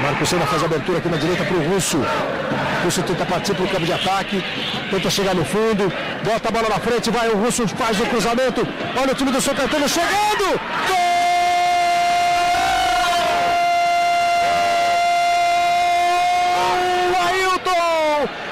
Marcos 0.01 0.29
Senna 0.29 0.45
faz 0.45 0.61
a 0.61 0.65
abertura 0.65 0.99
aqui 0.99 1.09
na 1.09 1.17
direita 1.17 1.43
para 1.43 1.57
o 1.57 1.73
Russo. 1.73 1.97
O 1.97 2.83
Russo 2.85 3.03
tenta 3.03 3.25
partir 3.25 3.53
para 3.55 3.65
o 3.65 3.67
campo 3.67 3.85
de 3.85 3.93
ataque, 3.93 4.43
tenta 4.89 5.09
chegar 5.09 5.33
no 5.33 5.43
fundo, 5.43 5.91
bota 6.23 6.49
a 6.49 6.51
bola 6.51 6.69
na 6.69 6.79
frente, 6.79 7.09
vai 7.09 7.29
o 7.29 7.37
Russo, 7.37 7.67
faz 7.69 7.99
o 7.99 8.05
cruzamento. 8.05 8.67
Olha 8.95 9.11
o 9.11 9.15
time 9.15 9.31
do 9.31 9.41
São 9.41 9.55
Caetano 9.55 9.89
chegando! 9.89 10.59
Gol! 10.87 11.07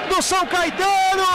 Do 0.10 0.22
São 0.22 0.46
Caetano! 0.46 1.35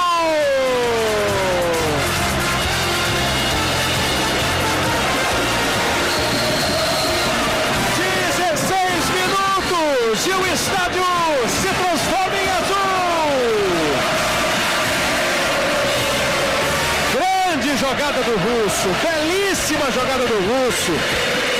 Jogada 18.10 18.22
do 18.22 18.36
Russo, 18.36 18.88
belíssima 19.02 19.90
jogada 19.92 20.26
do 20.26 20.34
Russo. 20.34 20.92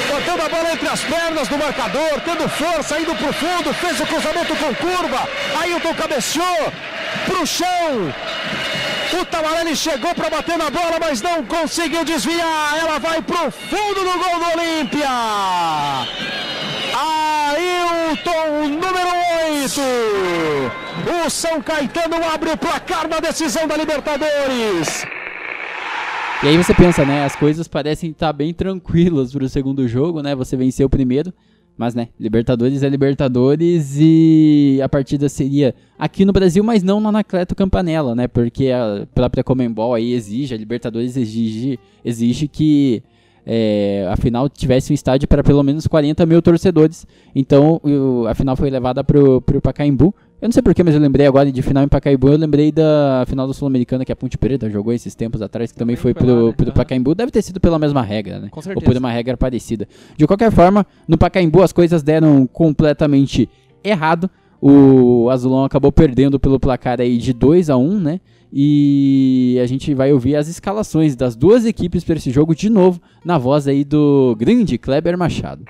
Botando 0.09 0.41
a 0.41 0.49
bola 0.49 0.73
entre 0.73 0.89
as 0.89 1.01
pernas 1.01 1.49
do 1.49 1.57
marcador, 1.57 2.21
tendo 2.25 2.49
força, 2.49 2.99
indo 2.99 3.15
pro 3.15 3.33
fundo, 3.33 3.73
fez 3.75 4.01
o 4.01 4.07
cruzamento 4.07 4.57
com 4.57 4.75
curva. 4.75 5.29
Ailton 5.61 5.95
cabeceou 5.95 6.73
pro 7.27 7.47
chão. 7.47 8.13
O 9.21 9.25
Tamarelli 9.25 9.77
chegou 9.77 10.15
para 10.15 10.31
bater 10.31 10.57
na 10.57 10.71
bola, 10.71 10.99
mas 11.01 11.23
não 11.23 11.45
conseguiu 11.45 12.05
desviar. 12.05 12.79
Ela 12.79 12.99
vai 12.99 13.23
pro 13.23 13.51
fundo 13.51 14.01
do 14.01 14.19
gol 14.19 14.39
do 14.41 14.59
Olímpia. 14.59 15.09
Ailton, 17.53 18.69
número 18.69 19.11
8. 19.53 21.27
O 21.27 21.31
São 21.31 21.63
Caetano 21.63 22.17
abre 22.33 22.51
o 22.51 22.57
placar 22.57 23.09
na 23.09 23.21
decisão 23.21 23.67
da 23.67 23.77
Libertadores. 23.77 25.07
E 26.43 26.49
aí 26.49 26.57
você 26.57 26.73
pensa, 26.73 27.05
né? 27.05 27.23
As 27.23 27.37
coisas 27.37 27.69
parecem 27.69 28.13
estar 28.13 28.33
bem 28.33 28.55
tranquilas 28.55 29.31
pro 29.31 29.47
segundo 29.47 29.87
jogo, 29.87 30.23
né? 30.23 30.35
Você 30.35 30.57
venceu 30.57 30.87
o 30.87 30.91
primeiro, 30.91 31.35
mas 31.77 31.95
né? 31.95 32.09
Libertadores 32.19 32.83
é 32.83 32.89
Libertadores 32.89 33.99
e 34.01 34.81
a 34.83 34.89
partida 34.89 35.29
seria 35.29 35.75
aqui 35.99 36.25
no 36.25 36.33
Brasil, 36.33 36.65
mas 36.65 36.83
não 36.83 36.99
no 36.99 37.11
Anacleto 37.11 37.55
Campanella, 37.55 38.15
né? 38.15 38.27
Porque 38.27 38.71
a 38.71 39.07
própria 39.15 39.45
Comembol 39.45 39.93
aí 39.93 40.15
exige, 40.15 40.55
a 40.55 40.57
Libertadores 40.57 41.15
exige, 41.15 41.79
exige 42.03 42.49
que 42.49 43.03
é, 43.45 44.09
a 44.11 44.17
final 44.17 44.49
tivesse 44.49 44.93
um 44.93 44.95
estádio 44.95 45.29
para 45.29 45.45
pelo 45.45 45.63
menos 45.63 45.87
40 45.87 46.25
mil 46.25 46.41
torcedores. 46.41 47.07
Então 47.35 47.79
o, 47.85 48.27
a 48.27 48.35
final 48.35 48.57
foi 48.57 48.71
levada 48.71 49.05
pro, 49.05 49.43
pro 49.43 49.61
Pacaembu. 49.61 50.15
Eu 50.41 50.49
não 50.49 50.53
sei 50.53 50.63
porquê, 50.63 50.83
mas 50.83 50.95
eu 50.95 51.01
lembrei 51.01 51.27
agora 51.27 51.53
de 51.53 51.61
final 51.61 51.85
em 51.85 51.89
Pacaembu. 51.89 52.29
Eu 52.29 52.39
lembrei 52.39 52.73
da 52.73 53.25
final 53.27 53.47
do 53.47 53.53
Sul-Americana 53.53 54.07
que 54.07 54.13
a 54.13 54.17
Ponte 54.17 54.39
Preta 54.39 54.71
jogou 54.71 54.91
esses 54.91 55.15
tempos 55.15 55.43
atrás, 55.43 55.71
que 55.71 55.77
também, 55.79 55.97
Também 55.97 56.03
foi, 56.03 56.15
foi 56.15 56.23
pro, 56.27 56.41
lá, 56.41 56.49
né? 56.49 56.55
pro. 56.57 56.73
Pacaembu. 56.73 57.15
Deve 57.15 57.31
ter 57.31 57.43
sido 57.43 57.61
pela 57.61 57.79
mesma 57.79 58.01
regra, 58.01 58.39
né? 58.39 58.49
Com 58.51 58.59
Ou 58.59 58.63
certeza. 58.63 58.87
por 58.87 58.97
uma 58.97 59.11
regra 59.11 59.37
parecida. 59.37 59.87
De 60.17 60.27
qualquer 60.27 60.51
forma, 60.51 60.87
no 61.07 61.19
Pacaembu 61.19 61.63
as 61.63 61.73
coisas 61.73 62.03
deram 62.03 62.47
completamente 62.47 63.51
errado. 63.85 64.31
O 64.63 65.29
Azulão 65.31 65.65
acabou 65.65 65.93
perdendo 65.93 66.41
pelo 66.41 66.59
placar 66.59 67.01
aí 67.03 67.19
de 67.19 67.35
2 67.35 67.69
a 67.69 67.77
1 67.77 68.01
né? 68.01 68.21
E 68.53 69.59
a 69.63 69.67
gente 69.67 69.95
vai 69.95 70.13
ouvir 70.13 70.37
as 70.37 70.49
escalações 70.49 71.15
das 71.15 71.37
duas 71.37 71.65
equipes 71.65 72.03
para 72.03 72.17
esse 72.17 72.31
jogo 72.31 72.55
de 72.55 72.69
novo, 72.69 73.01
na 73.25 73.39
voz 73.39 73.69
aí 73.69 73.85
do 73.85 74.35
grande 74.39 74.77
Kleber 74.77 75.17
Machado. 75.17 75.65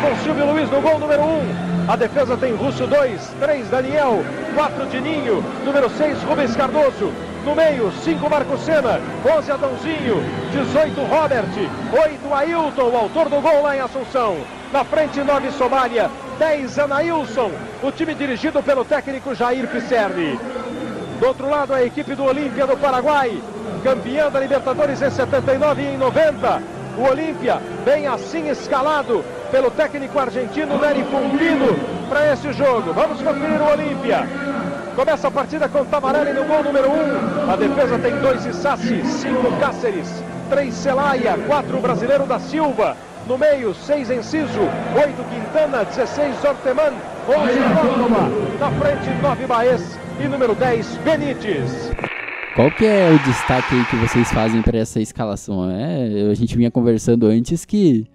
Com 0.00 0.14
Silvio 0.22 0.52
Luiz 0.52 0.70
no 0.70 0.82
gol 0.82 0.98
número 0.98 1.22
1. 1.22 1.24
Um. 1.24 1.90
A 1.90 1.96
defesa 1.96 2.36
tem 2.36 2.54
Russo 2.54 2.86
2, 2.86 3.34
3 3.40 3.68
Daniel, 3.68 4.22
4 4.54 4.86
Dininho, 4.88 5.42
número 5.64 5.88
6 5.88 6.22
Rubens 6.24 6.54
Cardoso. 6.54 7.10
No 7.46 7.54
meio, 7.54 7.90
5 7.90 8.28
Marco 8.28 8.58
Senna, 8.58 9.00
11 9.24 9.52
Adãozinho, 9.52 10.22
18 10.52 11.00
Robert, 11.00 11.48
8 11.92 12.34
Ailton, 12.34 12.90
o 12.90 12.96
autor 12.96 13.30
do 13.30 13.40
gol 13.40 13.62
lá 13.62 13.74
em 13.74 13.80
Assunção. 13.80 14.36
Na 14.70 14.84
frente, 14.84 15.22
9 15.22 15.50
Somália, 15.52 16.10
10 16.38 16.78
Anailson, 16.78 17.50
o 17.82 17.90
time 17.90 18.14
dirigido 18.14 18.62
pelo 18.62 18.84
técnico 18.84 19.34
Jair 19.34 19.66
Pisserni. 19.66 20.38
Do 21.18 21.26
outro 21.26 21.48
lado, 21.48 21.72
a 21.72 21.82
equipe 21.82 22.14
do 22.14 22.24
Olímpia 22.24 22.66
do 22.66 22.76
Paraguai, 22.76 23.40
campeã 23.82 24.28
da 24.30 24.40
Libertadores 24.40 25.00
em 25.00 25.10
79 25.10 25.82
e 25.82 25.86
em 25.86 25.96
90. 25.96 26.62
O 26.98 27.10
Olímpia 27.10 27.62
bem 27.84 28.06
assim 28.06 28.50
escalado 28.50 29.24
pelo 29.56 29.70
técnico 29.70 30.18
argentino 30.18 30.78
Nery 30.78 31.02
Pompino 31.04 31.74
para 32.10 32.30
esse 32.30 32.52
jogo. 32.52 32.92
Vamos 32.92 33.22
conferir 33.22 33.58
o 33.58 33.72
Olímpia. 33.72 34.28
Começa 34.94 35.28
a 35.28 35.30
partida 35.30 35.66
com 35.66 35.82
Tamarelli 35.82 36.34
no 36.34 36.44
gol 36.44 36.62
número 36.62 36.90
1. 36.90 36.92
Um. 36.92 37.50
A 37.50 37.56
defesa 37.56 37.98
tem 37.98 38.14
dois 38.18 38.44
Isassi, 38.44 39.02
cinco 39.06 39.50
Cáceres, 39.58 40.22
três 40.50 40.74
Celaya, 40.74 41.38
quatro 41.46 41.78
Brasileiro 41.78 42.26
da 42.26 42.38
Silva. 42.38 42.98
No 43.26 43.38
meio, 43.38 43.74
seis 43.74 44.10
Enciso, 44.10 44.60
oito 44.94 45.24
Quintana, 45.30 45.86
16 45.86 46.44
Orteman, 46.44 46.92
11 47.26 47.80
Córdoba. 47.80 48.28
Na 48.60 48.70
frente, 48.72 49.22
nove 49.22 49.46
Baez 49.46 49.98
e 50.20 50.28
número 50.28 50.54
10 50.54 50.98
Benítez. 50.98 51.90
Qual 52.54 52.70
que 52.72 52.84
é 52.84 53.08
o 53.10 53.18
destaque 53.20 53.84
que 53.86 53.96
vocês 53.96 54.30
fazem 54.30 54.60
para 54.60 54.76
essa 54.76 55.00
escalação? 55.00 55.70
É, 55.70 56.30
a 56.30 56.34
gente 56.34 56.54
vinha 56.58 56.70
conversando 56.70 57.26
antes 57.26 57.64
que 57.64 58.06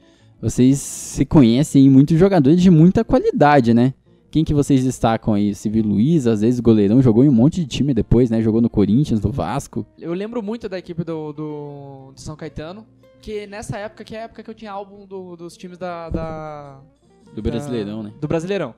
vocês 0.41 0.79
se 0.79 1.25
conhecem 1.25 1.89
muitos 1.89 2.17
jogadores 2.17 2.61
de 2.61 2.69
muita 2.69 3.03
qualidade, 3.03 3.73
né? 3.73 3.93
Quem 4.31 4.45
que 4.45 4.53
vocês 4.53 4.83
destacam 4.83 5.33
aí? 5.33 5.53
Civil 5.53 5.83
Luiz, 5.83 6.25
às 6.25 6.39
vezes 6.41 6.59
goleirão, 6.61 7.01
jogou 7.01 7.23
em 7.23 7.27
um 7.29 7.33
monte 7.33 7.55
de 7.61 7.67
time 7.67 7.93
depois, 7.93 8.29
né? 8.29 8.41
Jogou 8.41 8.61
no 8.61 8.69
Corinthians, 8.69 9.19
no 9.21 9.29
Vasco. 9.31 9.85
Eu 9.99 10.13
lembro 10.13 10.41
muito 10.41 10.69
da 10.69 10.79
equipe 10.79 11.03
do, 11.03 11.33
do, 11.33 12.11
do 12.15 12.21
São 12.21 12.35
Caetano, 12.37 12.85
que 13.21 13.45
nessa 13.45 13.77
época, 13.77 14.03
que 14.05 14.15
é 14.15 14.21
a 14.21 14.23
época 14.23 14.41
que 14.41 14.49
eu 14.49 14.53
tinha 14.55 14.71
álbum 14.71 15.05
do- 15.05 15.35
dos 15.35 15.57
times 15.57 15.77
da, 15.77 16.09
da- 16.09 16.79
Do 17.35 17.41
Brasileirão, 17.41 18.01
né? 18.03 18.13
do 18.21 18.27
Brasileirão. 18.27 18.73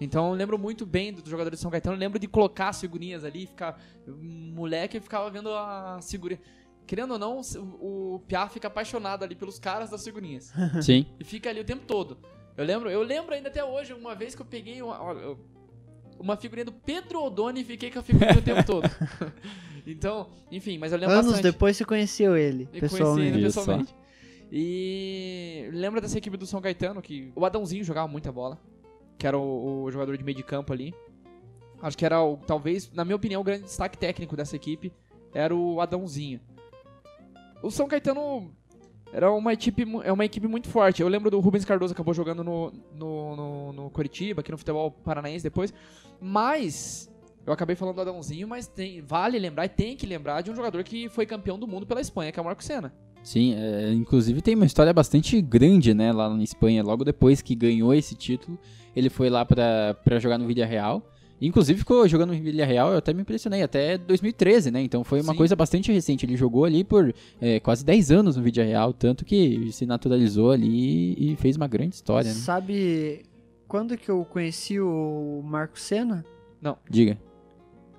Então 0.00 0.28
eu 0.30 0.34
lembro 0.34 0.58
muito 0.58 0.84
bem 0.84 1.12
dos 1.12 1.22
jogadores 1.30 1.58
de 1.58 1.62
São 1.62 1.70
Caetano, 1.70 1.96
eu 1.96 2.00
lembro 2.00 2.18
de 2.18 2.26
colocar 2.26 2.68
as 2.70 2.80
figurinhas 2.80 3.24
ali, 3.24 3.46
ficar 3.46 3.80
moleque 4.06 5.00
ficava 5.00 5.30
vendo 5.30 5.48
a 5.50 5.98
figurinha. 6.02 6.40
Querendo 6.86 7.12
ou 7.12 7.18
não, 7.18 7.40
o 7.80 8.20
Piá 8.28 8.48
fica 8.48 8.68
apaixonado 8.68 9.24
ali 9.24 9.34
pelos 9.34 9.58
caras 9.58 9.90
das 9.90 10.04
figurinhas. 10.04 10.52
Sim. 10.82 11.06
e 11.18 11.24
fica 11.24 11.50
ali 11.50 11.60
o 11.60 11.64
tempo 11.64 11.84
todo. 11.86 12.18
Eu 12.56 12.64
lembro, 12.64 12.88
eu 12.88 13.02
lembro 13.02 13.34
ainda 13.34 13.48
até 13.48 13.62
hoje, 13.64 13.92
uma 13.92 14.14
vez 14.14 14.34
que 14.34 14.40
eu 14.40 14.46
peguei 14.46 14.80
uma, 14.80 15.36
uma 16.18 16.36
figurinha 16.36 16.64
do 16.64 16.72
Pedro 16.72 17.22
Odoni 17.22 17.60
e 17.60 17.64
fiquei 17.64 17.90
com 17.90 17.98
a 17.98 18.02
figurinha 18.02 18.38
o 18.38 18.42
tempo 18.42 18.64
todo. 18.64 18.88
então, 19.86 20.28
enfim, 20.50 20.78
mas 20.78 20.92
eu 20.92 20.98
lembro 20.98 21.14
Anos 21.14 21.32
bastante. 21.32 21.52
depois 21.52 21.76
você 21.76 21.84
conheceu 21.84 22.36
ele, 22.36 22.68
Eu 22.72 22.80
pessoalmente. 22.80 23.16
conheci 23.16 23.36
ele 23.36 23.44
pessoalmente. 23.44 23.94
E 24.50 25.68
lembra 25.72 26.00
dessa 26.00 26.16
equipe 26.16 26.36
do 26.36 26.46
São 26.46 26.60
Caetano 26.60 27.02
que 27.02 27.32
o 27.34 27.44
Adãozinho 27.44 27.84
jogava 27.84 28.06
muita 28.08 28.30
bola, 28.30 28.58
que 29.18 29.26
era 29.26 29.36
o, 29.36 29.82
o 29.82 29.90
jogador 29.90 30.16
de 30.16 30.24
meio 30.24 30.36
de 30.36 30.42
campo 30.44 30.72
ali. 30.72 30.94
Acho 31.82 31.98
que 31.98 32.06
era 32.06 32.22
o, 32.22 32.36
talvez, 32.38 32.90
na 32.92 33.04
minha 33.04 33.16
opinião, 33.16 33.40
o 33.40 33.44
grande 33.44 33.64
destaque 33.64 33.98
técnico 33.98 34.36
dessa 34.36 34.56
equipe 34.56 34.92
era 35.34 35.54
o 35.54 35.80
Adãozinho. 35.80 36.40
O 37.66 37.70
São 37.70 37.88
Caetano 37.88 38.50
era 39.12 39.30
uma 39.32 39.52
equipe, 39.52 39.84
é 40.04 40.12
uma 40.12 40.24
equipe 40.24 40.46
muito 40.46 40.68
forte. 40.68 41.02
Eu 41.02 41.08
lembro 41.08 41.30
do 41.30 41.40
Rubens 41.40 41.64
Cardoso 41.64 41.92
acabou 41.92 42.14
jogando 42.14 42.44
no, 42.44 42.72
no, 42.94 43.36
no, 43.36 43.72
no 43.72 43.90
Coritiba, 43.90 44.40
aqui 44.40 44.52
no 44.52 44.58
futebol 44.58 44.90
paranaense 44.90 45.42
depois. 45.42 45.74
Mas 46.20 47.10
eu 47.44 47.52
acabei 47.52 47.74
falando 47.74 47.96
do 47.96 48.00
Adãozinho, 48.02 48.46
mas 48.46 48.68
tem, 48.68 49.00
vale 49.02 49.38
lembrar 49.38 49.64
e 49.64 49.68
tem 49.68 49.96
que 49.96 50.06
lembrar 50.06 50.42
de 50.42 50.50
um 50.50 50.54
jogador 50.54 50.82
que 50.84 51.08
foi 51.08 51.26
campeão 51.26 51.58
do 51.58 51.66
mundo 51.66 51.86
pela 51.86 52.00
Espanha, 52.00 52.30
que 52.30 52.38
é 52.38 52.42
o 52.42 52.44
Marco 52.44 52.62
Senna. 52.62 52.94
Sim, 53.22 53.54
é, 53.56 53.92
inclusive 53.92 54.40
tem 54.40 54.54
uma 54.54 54.66
história 54.66 54.92
bastante 54.92 55.40
grande, 55.42 55.92
né, 55.92 56.12
lá 56.12 56.28
na 56.28 56.44
Espanha. 56.44 56.84
Logo 56.84 57.04
depois 57.04 57.42
que 57.42 57.56
ganhou 57.56 57.92
esse 57.92 58.14
título, 58.14 58.56
ele 58.94 59.10
foi 59.10 59.28
lá 59.28 59.44
pra 59.44 60.18
jogar 60.20 60.38
no 60.38 60.46
Vídeo 60.46 60.64
Real. 60.64 61.02
Inclusive 61.40 61.78
ficou 61.78 62.08
jogando 62.08 62.32
no 62.32 62.40
Villarreal, 62.40 62.92
eu 62.92 62.98
até 62.98 63.12
me 63.12 63.20
impressionei, 63.20 63.62
até 63.62 63.98
2013, 63.98 64.70
né? 64.70 64.80
Então 64.80 65.04
foi 65.04 65.20
uma 65.20 65.32
Sim. 65.32 65.36
coisa 65.38 65.54
bastante 65.54 65.92
recente. 65.92 66.24
Ele 66.24 66.36
jogou 66.36 66.64
ali 66.64 66.82
por 66.82 67.14
é, 67.40 67.60
quase 67.60 67.84
10 67.84 68.10
anos 68.10 68.36
no 68.36 68.42
Villarreal, 68.42 68.92
tanto 68.94 69.24
que 69.24 69.70
se 69.72 69.84
naturalizou 69.84 70.50
ali 70.50 71.12
e 71.32 71.36
fez 71.36 71.56
uma 71.56 71.66
grande 71.68 71.94
história, 71.94 72.28
né? 72.28 72.34
Sabe 72.34 73.24
quando 73.68 73.96
que 73.98 74.08
eu 74.10 74.24
conheci 74.24 74.80
o 74.80 75.42
Marco 75.44 75.78
Senna? 75.78 76.24
Diga. 76.88 77.18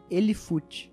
Ele 0.10 0.34
fute. 0.34 0.92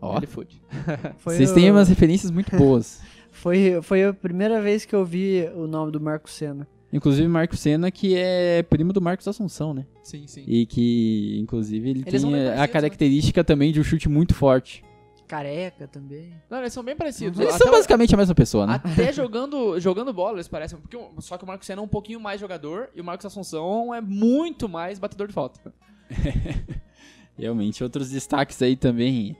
Ó, 0.00 0.16
Ele 0.18 0.26
fute. 0.26 0.60
Foi 1.18 1.34
vocês 1.36 1.50
o- 1.50 1.54
têm 1.54 1.70
umas 1.70 1.88
referências 1.88 2.30
muito 2.30 2.54
boas. 2.56 3.00
Foi, 3.30 3.80
foi 3.82 4.02
a 4.04 4.12
primeira 4.12 4.60
vez 4.60 4.84
que 4.84 4.94
eu 4.96 5.04
vi 5.04 5.48
o 5.54 5.68
nome 5.68 5.92
do 5.92 6.00
Marco 6.00 6.28
Senna. 6.28 6.66
Inclusive 6.92 7.28
Marco 7.28 7.54
Senna, 7.56 7.90
que 7.90 8.14
é 8.16 8.62
primo 8.62 8.92
do 8.92 9.00
Marcos 9.00 9.28
Assunção, 9.28 9.74
né? 9.74 9.84
Sim, 10.02 10.26
sim. 10.26 10.42
E 10.46 10.64
que, 10.64 11.38
inclusive, 11.38 11.90
ele 11.90 12.02
Eles 12.06 12.22
tem 12.22 12.32
a- 12.34 12.36
a 12.36 12.44
parecidos, 12.46 12.72
característica 12.72 13.44
também 13.44 13.72
de 13.72 13.80
um 13.80 13.84
chute 13.84 14.08
muito 14.08 14.34
forte. 14.34 14.82
Careca 15.26 15.86
também. 15.86 16.32
Não, 16.48 16.58
eles 16.60 16.72
são 16.72 16.82
bem 16.82 16.96
parecidos. 16.96 17.38
Eles 17.38 17.50
Até 17.54 17.64
são 17.64 17.68
o- 17.68 17.76
basicamente 17.76 18.14
a 18.14 18.16
mesma 18.16 18.34
pessoa, 18.34 18.66
né? 18.66 18.80
Até 18.82 19.12
jogando, 19.12 19.78
jogando 19.78 20.10
bola, 20.14 20.36
eles 20.36 20.48
parecem. 20.48 20.78
Porque, 20.80 20.96
o- 20.96 21.10
só 21.20 21.36
que 21.36 21.44
o 21.44 21.46
Marcos 21.46 21.66
Senna 21.66 21.82
é 21.82 21.84
um 21.84 21.88
pouquinho 21.88 22.18
mais 22.18 22.40
jogador 22.40 22.88
e 22.94 23.00
o 23.02 23.04
Marcos 23.04 23.26
Assunção 23.26 23.94
é 23.94 24.00
muito 24.00 24.66
mais 24.66 24.98
batedor 24.98 25.26
de 25.26 25.34
falta. 25.34 25.60
Realmente, 27.36 27.84
outros 27.84 28.10
destaques 28.10 28.60
aí 28.62 28.74
também. 28.76 29.36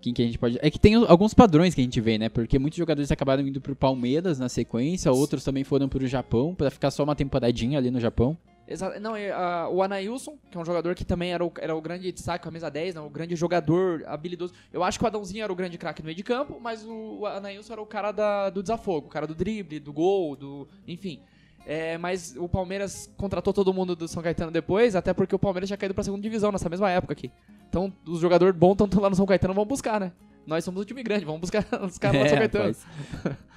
Quem 0.00 0.14
que 0.14 0.22
a 0.22 0.24
gente 0.24 0.38
pode. 0.38 0.58
É 0.62 0.70
que 0.70 0.78
tem 0.78 0.94
alguns 0.94 1.34
padrões 1.34 1.74
que 1.74 1.80
a 1.80 1.84
gente 1.84 2.00
vê, 2.00 2.16
né? 2.18 2.28
Porque 2.28 2.58
muitos 2.58 2.78
jogadores 2.78 3.10
acabaram 3.12 3.46
indo 3.46 3.60
pro 3.60 3.76
Palmeiras 3.76 4.38
na 4.38 4.48
sequência, 4.48 5.12
outros 5.12 5.44
também 5.44 5.62
foram 5.64 5.88
pro 5.88 6.06
Japão, 6.06 6.54
pra 6.54 6.70
ficar 6.70 6.90
só 6.90 7.04
uma 7.04 7.14
temporadinha 7.14 7.78
ali 7.78 7.90
no 7.90 8.00
Japão. 8.00 8.36
Exa 8.66 9.00
não, 9.00 9.18
e, 9.18 9.28
ah, 9.32 9.68
o 9.68 9.82
Anailson, 9.82 10.38
que 10.48 10.56
é 10.56 10.60
um 10.60 10.64
jogador 10.64 10.94
que 10.94 11.04
também 11.04 11.32
era 11.32 11.44
o, 11.44 11.52
era 11.58 11.74
o 11.74 11.80
grande 11.80 12.12
destaque, 12.12 12.44
camisa 12.44 12.70
10, 12.70 12.94
né, 12.94 13.00
o 13.00 13.10
grande 13.10 13.34
jogador 13.34 14.04
habilidoso. 14.06 14.54
Eu 14.72 14.84
acho 14.84 14.96
que 14.96 15.04
o 15.04 15.08
Adãozinho 15.08 15.42
era 15.42 15.52
o 15.52 15.56
grande 15.56 15.76
craque 15.76 16.00
no 16.02 16.06
meio 16.06 16.16
de 16.16 16.22
campo, 16.22 16.58
mas 16.62 16.84
o, 16.84 17.18
o 17.20 17.26
Anailson 17.26 17.72
era 17.72 17.82
o 17.82 17.86
cara 17.86 18.12
da- 18.12 18.48
do 18.48 18.62
desafogo, 18.62 19.08
o 19.08 19.10
cara 19.10 19.26
do 19.26 19.34
drible, 19.34 19.80
do 19.80 19.92
gol, 19.92 20.36
do. 20.36 20.68
enfim. 20.86 21.18
É, 21.66 21.96
mas 21.98 22.34
o 22.38 22.48
Palmeiras 22.48 23.12
contratou 23.16 23.52
todo 23.52 23.72
mundo 23.72 23.94
do 23.94 24.08
São 24.08 24.22
Caetano 24.22 24.50
depois, 24.50 24.96
até 24.96 25.12
porque 25.14 25.34
o 25.34 25.38
Palmeiras 25.38 25.68
tinha 25.68 25.76
caído 25.76 25.94
pra 25.94 26.02
segunda 26.02 26.22
divisão 26.22 26.50
nessa 26.50 26.68
mesma 26.68 26.90
época 26.90 27.12
aqui. 27.12 27.30
Então, 27.68 27.92
os 28.06 28.20
jogadores 28.20 28.56
bons 28.56 28.72
estão 28.80 29.00
lá 29.00 29.08
no 29.10 29.14
São 29.16 29.26
Caetano, 29.26 29.54
vão 29.54 29.64
buscar, 29.64 30.00
né? 30.00 30.10
Nós 30.46 30.64
somos 30.64 30.80
o 30.82 30.84
time 30.84 31.02
grande, 31.02 31.24
vamos 31.24 31.40
buscar 31.42 31.64
os 31.84 31.98
caras 31.98 32.16
lá 32.20 32.24
do 32.24 32.28
São 32.30 32.36
É, 32.38 32.40
Caetano. 32.40 32.64
rapaz. 32.64 32.86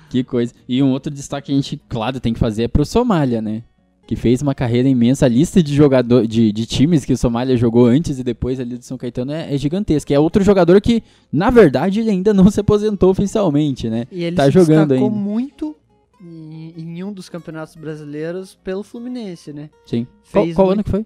que 0.10 0.24
coisa. 0.24 0.54
E 0.68 0.84
um 0.84 0.92
outro 0.92 1.12
destaque 1.12 1.48
que 1.48 1.52
a 1.54 1.56
gente, 1.56 1.82
claro, 1.90 2.20
tem 2.20 2.34
que 2.34 2.40
fazer 2.40 2.64
é 2.64 2.68
pro 2.68 2.86
Somália, 2.86 3.42
né? 3.42 3.64
Que 4.06 4.18
fez 4.18 4.42
uma 4.42 4.54
carreira 4.54 4.88
imensa. 4.90 5.26
A 5.26 5.30
lista 5.30 5.64
de 5.64 5.74
jogador, 5.74 6.28
de, 6.28 6.52
de 6.52 6.66
times 6.66 7.06
que 7.06 7.14
o 7.14 7.18
Somália 7.18 7.56
jogou 7.56 7.86
antes 7.86 8.20
e 8.20 8.24
depois 8.24 8.60
ali 8.60 8.78
do 8.78 8.84
São 8.84 8.98
Caetano 8.98 9.32
é, 9.32 9.56
é 9.56 9.58
gigantesca. 9.58 10.14
É 10.14 10.20
outro 10.20 10.44
jogador 10.44 10.80
que, 10.82 11.02
na 11.32 11.50
verdade, 11.50 12.02
ele 12.02 12.10
ainda 12.12 12.34
não 12.34 12.52
se 12.52 12.60
aposentou 12.60 13.10
oficialmente, 13.12 13.90
né? 13.90 14.06
E 14.12 14.26
ele 14.26 14.36
Tá 14.36 14.44
se 14.46 14.52
jogando 14.52 14.90
destacou 14.90 15.08
ainda. 15.08 15.20
muito 15.20 15.74
em, 16.24 16.74
em 16.78 17.04
um 17.04 17.12
dos 17.12 17.28
campeonatos 17.30 17.76
brasileiros 17.76 18.56
pelo 18.56 18.84
Fluminense, 18.84 19.52
né? 19.54 19.70
Sim. 19.86 20.06
Qual, 20.32 20.44
Fez 20.46 20.56
qual 20.56 20.68
muito- 20.68 20.78
ano 20.80 20.84
que 20.84 20.90
foi? 20.92 21.06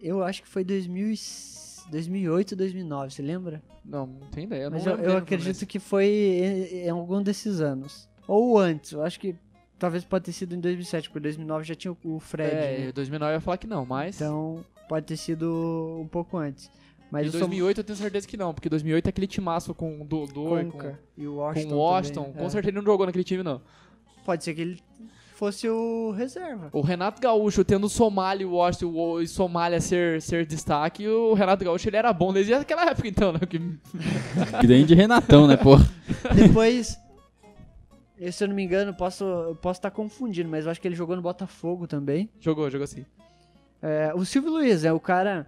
Eu 0.00 0.22
acho 0.22 0.42
que 0.42 0.48
foi 0.48 0.64
2000 0.64 1.12
e- 1.12 1.18
2008, 1.90 2.54
2009, 2.54 3.12
você 3.14 3.22
lembra? 3.22 3.62
Não, 3.84 4.06
não 4.06 4.26
tem 4.30 4.44
ideia. 4.44 4.64
Eu 4.64 4.70
Mas 4.70 4.84
não 4.84 4.92
eu, 4.94 4.98
eu 5.12 5.16
acredito 5.16 5.64
que 5.66 5.78
foi 5.78 6.06
em, 6.06 6.86
em 6.86 6.90
algum 6.90 7.22
desses 7.22 7.60
anos. 7.60 8.08
Ou 8.26 8.58
antes, 8.58 8.92
eu 8.92 9.02
acho 9.02 9.18
que 9.18 9.34
talvez 9.78 10.04
pode 10.04 10.26
ter 10.26 10.32
sido 10.32 10.54
em 10.54 10.60
2007, 10.60 11.08
porque 11.08 11.20
2009 11.20 11.64
já 11.64 11.74
tinha 11.74 11.96
o- 12.04 12.20
Fred, 12.20 12.50
É, 12.54 12.78
né? 12.86 12.92
2009 12.92 13.32
eu 13.32 13.36
ia 13.36 13.40
falar 13.40 13.56
que 13.56 13.66
não, 13.66 13.86
mas. 13.86 14.16
Então 14.16 14.64
pode 14.88 15.06
ter 15.06 15.16
sido 15.16 15.98
um 16.00 16.06
pouco 16.06 16.36
antes. 16.36 16.70
Mas 17.10 17.22
em 17.22 17.26
eu 17.26 17.32
sou 17.32 17.40
2008 17.40 17.78
eu 17.80 17.84
tenho 17.84 17.96
certeza 17.96 18.28
que 18.28 18.36
não, 18.36 18.52
porque 18.52 18.68
2008 18.68 19.06
é 19.06 19.08
aquele 19.08 19.26
timaço 19.26 19.74
com 19.74 20.02
o 20.02 20.04
Dodô 20.04 20.60
e 20.60 20.66
com, 20.66 20.94
e 21.16 21.26
o 21.26 21.32
com 21.32 21.36
Washington. 21.38 21.74
o 21.74 21.78
Washington. 21.78 22.20
também, 22.24 22.36
Com 22.38 22.44
é. 22.46 22.50
certeza 22.50 22.68
ele 22.70 22.76
não 22.76 22.84
jogou 22.84 23.06
naquele 23.06 23.24
time, 23.24 23.42
não. 23.42 23.62
Pode 24.28 24.44
ser 24.44 24.52
que 24.52 24.60
ele 24.60 24.78
fosse 25.36 25.66
o 25.70 26.10
reserva. 26.10 26.68
O 26.70 26.82
Renato 26.82 27.18
Gaúcho 27.18 27.64
tendo 27.64 27.88
Somália 27.88 28.42
e 28.42 28.46
o 28.46 28.52
Washington 28.52 28.92
o- 28.94 29.22
e 29.22 29.26
Somália 29.26 29.80
ser, 29.80 30.20
ser 30.20 30.44
destaque, 30.44 31.08
o 31.08 31.32
Renato 31.32 31.64
Gaúcho 31.64 31.88
ele 31.88 31.96
era 31.96 32.12
bom 32.12 32.30
desde 32.30 32.52
aquela 32.52 32.84
época, 32.90 33.08
então, 33.08 33.32
né? 33.32 33.38
Que- 33.48 33.58
Grande 34.66 34.94
Renatão, 34.94 35.46
né, 35.46 35.56
pô? 35.56 35.76
Depois, 36.34 36.98
eu, 38.18 38.30
se 38.30 38.44
eu 38.44 38.48
não 38.48 38.54
me 38.54 38.62
engano, 38.64 38.92
posso 38.92 39.24
eu 39.24 39.54
posso 39.56 39.78
estar 39.78 39.90
confundindo, 39.92 40.48
mas 40.50 40.66
eu 40.66 40.70
acho 40.70 40.80
que 40.80 40.86
ele 40.88 40.94
jogou 40.94 41.16
no 41.16 41.22
Botafogo 41.22 41.86
também. 41.86 42.28
jogou, 42.38 42.68
jogou 42.68 42.84
assim. 42.84 43.06
É, 43.80 44.12
o 44.14 44.26
Silvio 44.26 44.50
Luiz 44.50 44.84
é 44.84 44.92
o 44.92 45.00
cara 45.00 45.46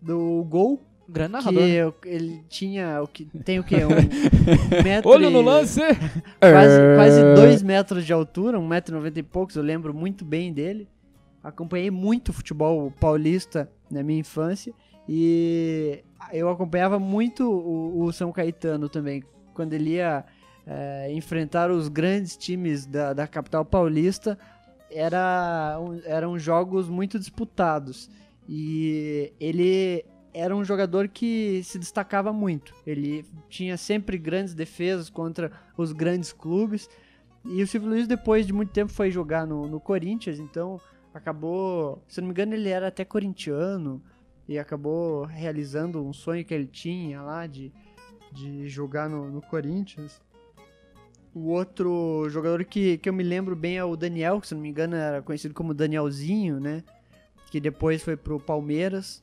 do 0.00 0.46
gol 0.48 0.80
Um 1.10 1.12
grande 1.12 1.30
que 1.30 1.44
narrador. 1.44 1.62
né? 1.62 1.68
eu- 1.70 1.94
ele 2.04 2.42
tinha 2.48 3.02
o 3.02 3.06
que 3.08 3.24
tem 3.44 3.58
o 3.58 3.64
que 3.64 3.74
um 3.84 3.88
metro 4.84 5.10
Olho 5.10 5.28
e- 5.28 5.32
no 5.32 5.40
lance! 5.42 5.80
quase, 6.40 6.80
É. 6.80 6.94
quase 6.96 7.34
dois 7.34 7.62
metros 7.62 8.06
de 8.06 8.12
altura, 8.12 8.58
um 8.58 8.66
metro 8.66 8.94
e 8.94 8.96
noventa 8.96 9.18
e 9.18 9.22
poucos, 9.22 9.56
eu 9.56 9.62
lembro 9.62 9.92
muito 9.92 10.24
bem 10.24 10.52
dele. 10.52 10.88
Acompanhei 11.42 11.90
muito 11.90 12.32
futebol 12.32 12.90
paulista 13.00 13.70
na 13.90 14.02
minha 14.02 14.20
infância 14.20 14.72
e 15.08 16.00
eu 16.32 16.48
acompanhava 16.48 16.98
muito 16.98 17.50
o, 17.50 18.04
o 18.04 18.12
São 18.12 18.30
Caetano 18.30 18.88
também, 18.88 19.24
quando 19.54 19.72
ele 19.72 19.90
ia 19.94 20.24
é, 20.66 21.10
enfrentar 21.12 21.70
os 21.70 21.88
grandes 21.88 22.36
times 22.36 22.84
da, 22.86 23.12
da 23.14 23.26
capital 23.26 23.64
paulista, 23.64 24.38
era, 24.90 25.78
um- 25.80 26.00
eram 26.04 26.38
jogos 26.38 26.88
muito 26.88 27.18
disputados 27.18 28.10
e 28.48 29.32
ele 29.40 30.04
era 30.32 30.54
um 30.54 30.64
jogador 30.64 31.08
que 31.08 31.62
se 31.64 31.78
destacava 31.78 32.32
muito. 32.32 32.74
Ele 32.86 33.24
tinha 33.48 33.76
sempre 33.76 34.16
grandes 34.16 34.54
defesas 34.54 35.10
contra 35.10 35.52
os 35.76 35.92
grandes 35.92 36.32
clubes. 36.32 36.88
E 37.44 37.62
o 37.62 37.66
Silvio 37.66 37.90
Luiz, 37.90 38.06
depois 38.06 38.46
de 38.46 38.52
muito 38.52 38.72
tempo, 38.72 38.92
foi 38.92 39.10
jogar 39.10 39.46
no, 39.46 39.66
no 39.66 39.80
Corinthians, 39.80 40.38
então 40.38 40.80
acabou. 41.12 42.02
Se 42.08 42.20
não 42.20 42.28
me 42.28 42.32
engano, 42.32 42.54
ele 42.54 42.68
era 42.68 42.88
até 42.88 43.04
corintiano 43.04 44.02
e 44.48 44.58
acabou 44.58 45.24
realizando 45.24 46.04
um 46.04 46.12
sonho 46.12 46.44
que 46.44 46.52
ele 46.52 46.66
tinha 46.66 47.22
lá 47.22 47.46
de, 47.46 47.72
de 48.32 48.68
jogar 48.68 49.08
no, 49.08 49.30
no 49.30 49.40
Corinthians. 49.40 50.20
O 51.32 51.50
outro 51.50 52.26
jogador 52.28 52.64
que, 52.64 52.98
que 52.98 53.08
eu 53.08 53.12
me 53.12 53.22
lembro 53.22 53.54
bem 53.54 53.78
é 53.78 53.84
o 53.84 53.96
Daniel, 53.96 54.40
que 54.40 54.48
se 54.48 54.54
não 54.54 54.62
me 54.62 54.68
engano 54.68 54.96
era 54.96 55.22
conhecido 55.22 55.54
como 55.54 55.72
Danielzinho, 55.72 56.58
né? 56.58 56.82
Que 57.50 57.60
depois 57.60 58.02
foi 58.02 58.16
pro 58.16 58.40
Palmeiras. 58.40 59.22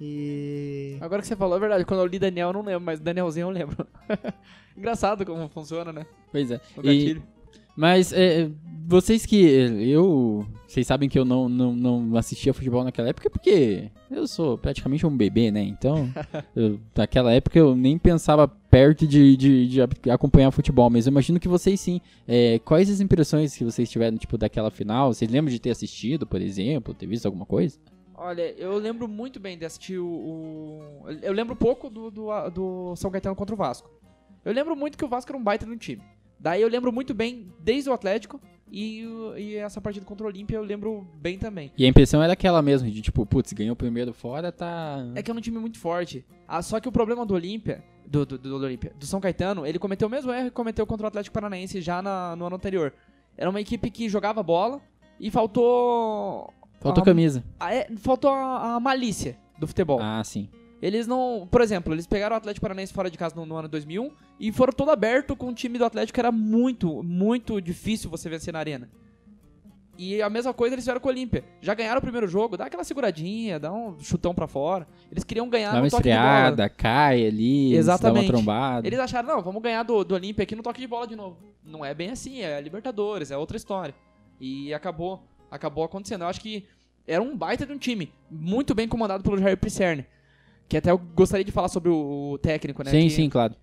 E. 0.00 0.96
Agora 1.00 1.22
que 1.22 1.28
você 1.28 1.36
falou, 1.36 1.56
é 1.56 1.60
verdade. 1.60 1.84
Quando 1.84 2.00
eu 2.00 2.06
li 2.06 2.18
Daniel, 2.18 2.48
eu 2.48 2.52
não 2.52 2.62
lembro, 2.62 2.80
mas 2.82 3.00
Danielzinho 3.00 3.44
eu 3.46 3.50
lembro. 3.50 3.86
Engraçado 4.76 5.24
como 5.24 5.48
funciona, 5.48 5.92
né? 5.92 6.06
Pois 6.30 6.50
é. 6.50 6.60
O 6.76 6.80
E, 6.80 6.82
gatilho. 6.82 7.22
mas 7.76 8.12
é, 8.12 8.50
vocês 8.86 9.24
que. 9.24 9.36
Eu. 9.44 10.46
Vocês 10.68 10.86
sabem 10.86 11.08
que 11.08 11.18
eu 11.18 11.24
não, 11.24 11.48
não, 11.48 11.72
não 11.74 12.16
assistia 12.16 12.52
futebol 12.52 12.84
naquela 12.84 13.08
época 13.08 13.30
porque 13.30 13.88
eu 14.10 14.26
sou 14.26 14.58
praticamente 14.58 15.06
um 15.06 15.16
bebê, 15.16 15.50
né? 15.50 15.62
Então, 15.62 16.10
eu- 16.54 16.78
naquela 16.94 17.32
época 17.32 17.58
eu 17.58 17.74
nem 17.74 17.96
pensava 17.96 18.46
perto 18.46 19.06
de, 19.06 19.36
de, 19.36 19.68
de 19.68 20.10
acompanhar 20.10 20.50
futebol, 20.50 20.90
mas 20.90 21.06
eu 21.06 21.10
imagino 21.10 21.40
que 21.40 21.48
vocês 21.48 21.80
sim. 21.80 22.00
É, 22.28 22.58
quais 22.58 22.90
as 22.90 23.00
impressões 23.00 23.56
que 23.56 23.64
vocês 23.64 23.88
tiveram, 23.88 24.18
tipo, 24.18 24.36
daquela 24.36 24.70
final? 24.70 25.14
Vocês 25.14 25.30
lembram 25.30 25.50
de 25.50 25.58
ter 25.60 25.70
assistido, 25.70 26.26
por 26.26 26.42
exemplo, 26.42 26.92
ter 26.92 27.06
visto 27.06 27.24
alguma 27.24 27.46
coisa? 27.46 27.78
Olha, 28.18 28.50
eu 28.58 28.76
lembro 28.78 29.06
muito 29.06 29.38
bem 29.38 29.58
de 29.58 29.64
assistir 29.64 29.98
o. 29.98 30.06
o- 30.06 30.80
Eu 31.22 31.32
lembro 31.32 31.54
pouco 31.54 31.90
do, 31.90 32.10
do, 32.10 32.28
do 32.50 32.96
São 32.96 33.10
Caetano 33.10 33.36
contra 33.36 33.54
o 33.54 33.58
Vasco. 33.58 33.90
Eu 34.44 34.52
lembro 34.52 34.74
muito 34.76 34.96
que 34.96 35.04
o 35.04 35.08
Vasco 35.08 35.30
era 35.30 35.38
um 35.38 35.42
baita 35.42 35.66
no 35.66 35.76
time. 35.76 36.02
Daí 36.38 36.62
eu 36.62 36.68
lembro 36.68 36.92
muito 36.92 37.12
bem 37.14 37.52
desde 37.60 37.90
o 37.90 37.92
Atlético 37.92 38.40
e, 38.70 39.02
e 39.36 39.56
essa 39.56 39.80
partida 39.80 40.04
contra 40.06 40.24
o 40.24 40.28
Olímpia 40.28 40.56
eu 40.56 40.62
lembro 40.62 41.06
bem 41.14 41.38
também. 41.38 41.72
E 41.76 41.84
a 41.84 41.88
impressão 41.88 42.22
era 42.22 42.32
aquela 42.34 42.60
mesmo, 42.62 42.90
de 42.90 43.02
tipo, 43.02 43.24
putz, 43.26 43.52
ganhou 43.52 43.72
o 43.72 43.76
primeiro 43.76 44.12
fora, 44.12 44.52
tá. 44.52 44.98
É 45.14 45.22
que 45.22 45.30
é 45.30 45.34
um 45.34 45.40
time 45.40 45.58
muito 45.58 45.78
forte. 45.78 46.24
Ah, 46.46 46.62
só 46.62 46.78
que 46.78 46.88
o 46.88 46.92
problema 46.92 47.24
do 47.26 47.34
Olímpia, 47.34 47.82
do, 48.06 48.24
do, 48.24 48.38
do, 48.38 48.58
do 48.58 48.64
Olímpia, 48.64 48.92
do 48.98 49.06
São 49.06 49.20
Caetano, 49.20 49.66
ele 49.66 49.78
cometeu 49.78 50.08
o 50.08 50.10
mesmo 50.10 50.32
erro 50.32 50.44
que 50.46 50.50
cometeu 50.52 50.86
contra 50.86 51.04
o 51.04 51.08
Atlético 51.08 51.34
Paranaense 51.34 51.80
já 51.80 52.00
na- 52.02 52.36
no 52.36 52.46
ano 52.46 52.56
anterior. 52.56 52.92
Era 53.36 53.50
uma 53.50 53.60
equipe 53.60 53.90
que 53.90 54.08
jogava 54.08 54.42
bola 54.42 54.80
e 55.18 55.30
faltou. 55.30 56.52
Faltou 56.80 57.02
a- 57.02 57.04
camisa. 57.04 57.44
a- 57.58 57.74
é, 57.74 57.88
faltou 57.98 58.30
a, 58.30 58.74
a 58.76 58.80
malícia 58.80 59.36
do 59.58 59.66
futebol. 59.66 59.98
Ah, 60.00 60.22
sim. 60.24 60.48
Eles 60.82 61.06
não. 61.06 61.48
Por 61.50 61.60
exemplo, 61.62 61.94
eles 61.94 62.06
pegaram 62.06 62.34
o 62.34 62.36
Atlético 62.36 62.62
Paranaense 62.62 62.92
fora 62.92 63.10
de 63.10 63.16
casa 63.16 63.34
no, 63.34 63.46
no 63.46 63.56
ano 63.56 63.66
2001 63.68 64.10
e 64.38 64.52
foram 64.52 64.72
todo 64.72 64.90
aberto 64.90 65.34
com 65.34 65.48
o 65.48 65.54
time 65.54 65.78
do 65.78 65.84
Atlético 65.86 66.14
que 66.14 66.20
era 66.20 66.30
muito, 66.30 67.02
muito 67.02 67.60
difícil 67.60 68.10
você 68.10 68.28
vencer 68.28 68.52
na 68.52 68.58
arena. 68.58 68.88
E 69.98 70.20
a 70.20 70.28
mesma 70.28 70.52
coisa 70.52 70.74
eles 70.74 70.84
fizeram 70.84 71.00
com 71.00 71.08
o 71.08 71.10
Olímpia. 71.10 71.42
Já 71.62 71.72
ganharam 71.72 71.98
o 72.00 72.02
primeiro 72.02 72.28
jogo, 72.28 72.54
dá 72.58 72.66
aquela 72.66 72.84
seguradinha, 72.84 73.58
dá 73.58 73.72
um 73.72 73.98
chutão 73.98 74.34
pra 74.34 74.46
fora. 74.46 74.86
Eles 75.10 75.24
queriam 75.24 75.48
ganhar 75.48 75.70
Dá 75.70 75.76
uma 75.78 75.84
no 75.84 75.90
toque 75.90 76.02
de 76.02 76.08
bola. 76.10 76.20
esfriada, 76.22 76.68
cai 76.68 77.26
ali, 77.26 77.72
dá 77.72 77.78
Exatamente. 77.78 78.26
uma 78.26 78.32
trombada. 78.34 78.86
Eles 78.86 78.98
acharam, 78.98 79.26
não, 79.26 79.42
vamos 79.42 79.62
ganhar 79.62 79.82
do, 79.84 80.04
do 80.04 80.14
Olímpia 80.14 80.42
aqui 80.42 80.54
no 80.54 80.62
toque 80.62 80.82
de 80.82 80.86
bola 80.86 81.06
de 81.06 81.16
novo. 81.16 81.38
Não 81.64 81.82
é 81.82 81.94
bem 81.94 82.10
assim, 82.10 82.42
é 82.42 82.60
Libertadores, 82.60 83.30
é 83.30 83.38
outra 83.38 83.56
história. 83.56 83.94
E 84.38 84.74
acabou, 84.74 85.22
acabou 85.50 85.84
acontecendo. 85.84 86.22
Eu 86.22 86.28
acho 86.28 86.40
que 86.40 86.64
era 87.06 87.22
um 87.22 87.36
baita 87.36 87.64
de 87.64 87.72
um 87.72 87.78
time, 87.78 88.12
muito 88.30 88.74
bem 88.74 88.88
comandado 88.88 89.22
pelo 89.22 89.38
Jair 89.38 89.56
Pisserni. 89.56 90.06
Que 90.68 90.76
até 90.76 90.90
eu 90.90 90.98
gostaria 90.98 91.44
de 91.44 91.52
falar 91.52 91.68
sobre 91.68 91.88
o, 91.90 92.38
técnico, 92.42 92.82
né? 92.82 92.90
Sim, 92.90 93.04
que 93.04 93.10
sim, 93.10 93.28
claro. 93.28 93.54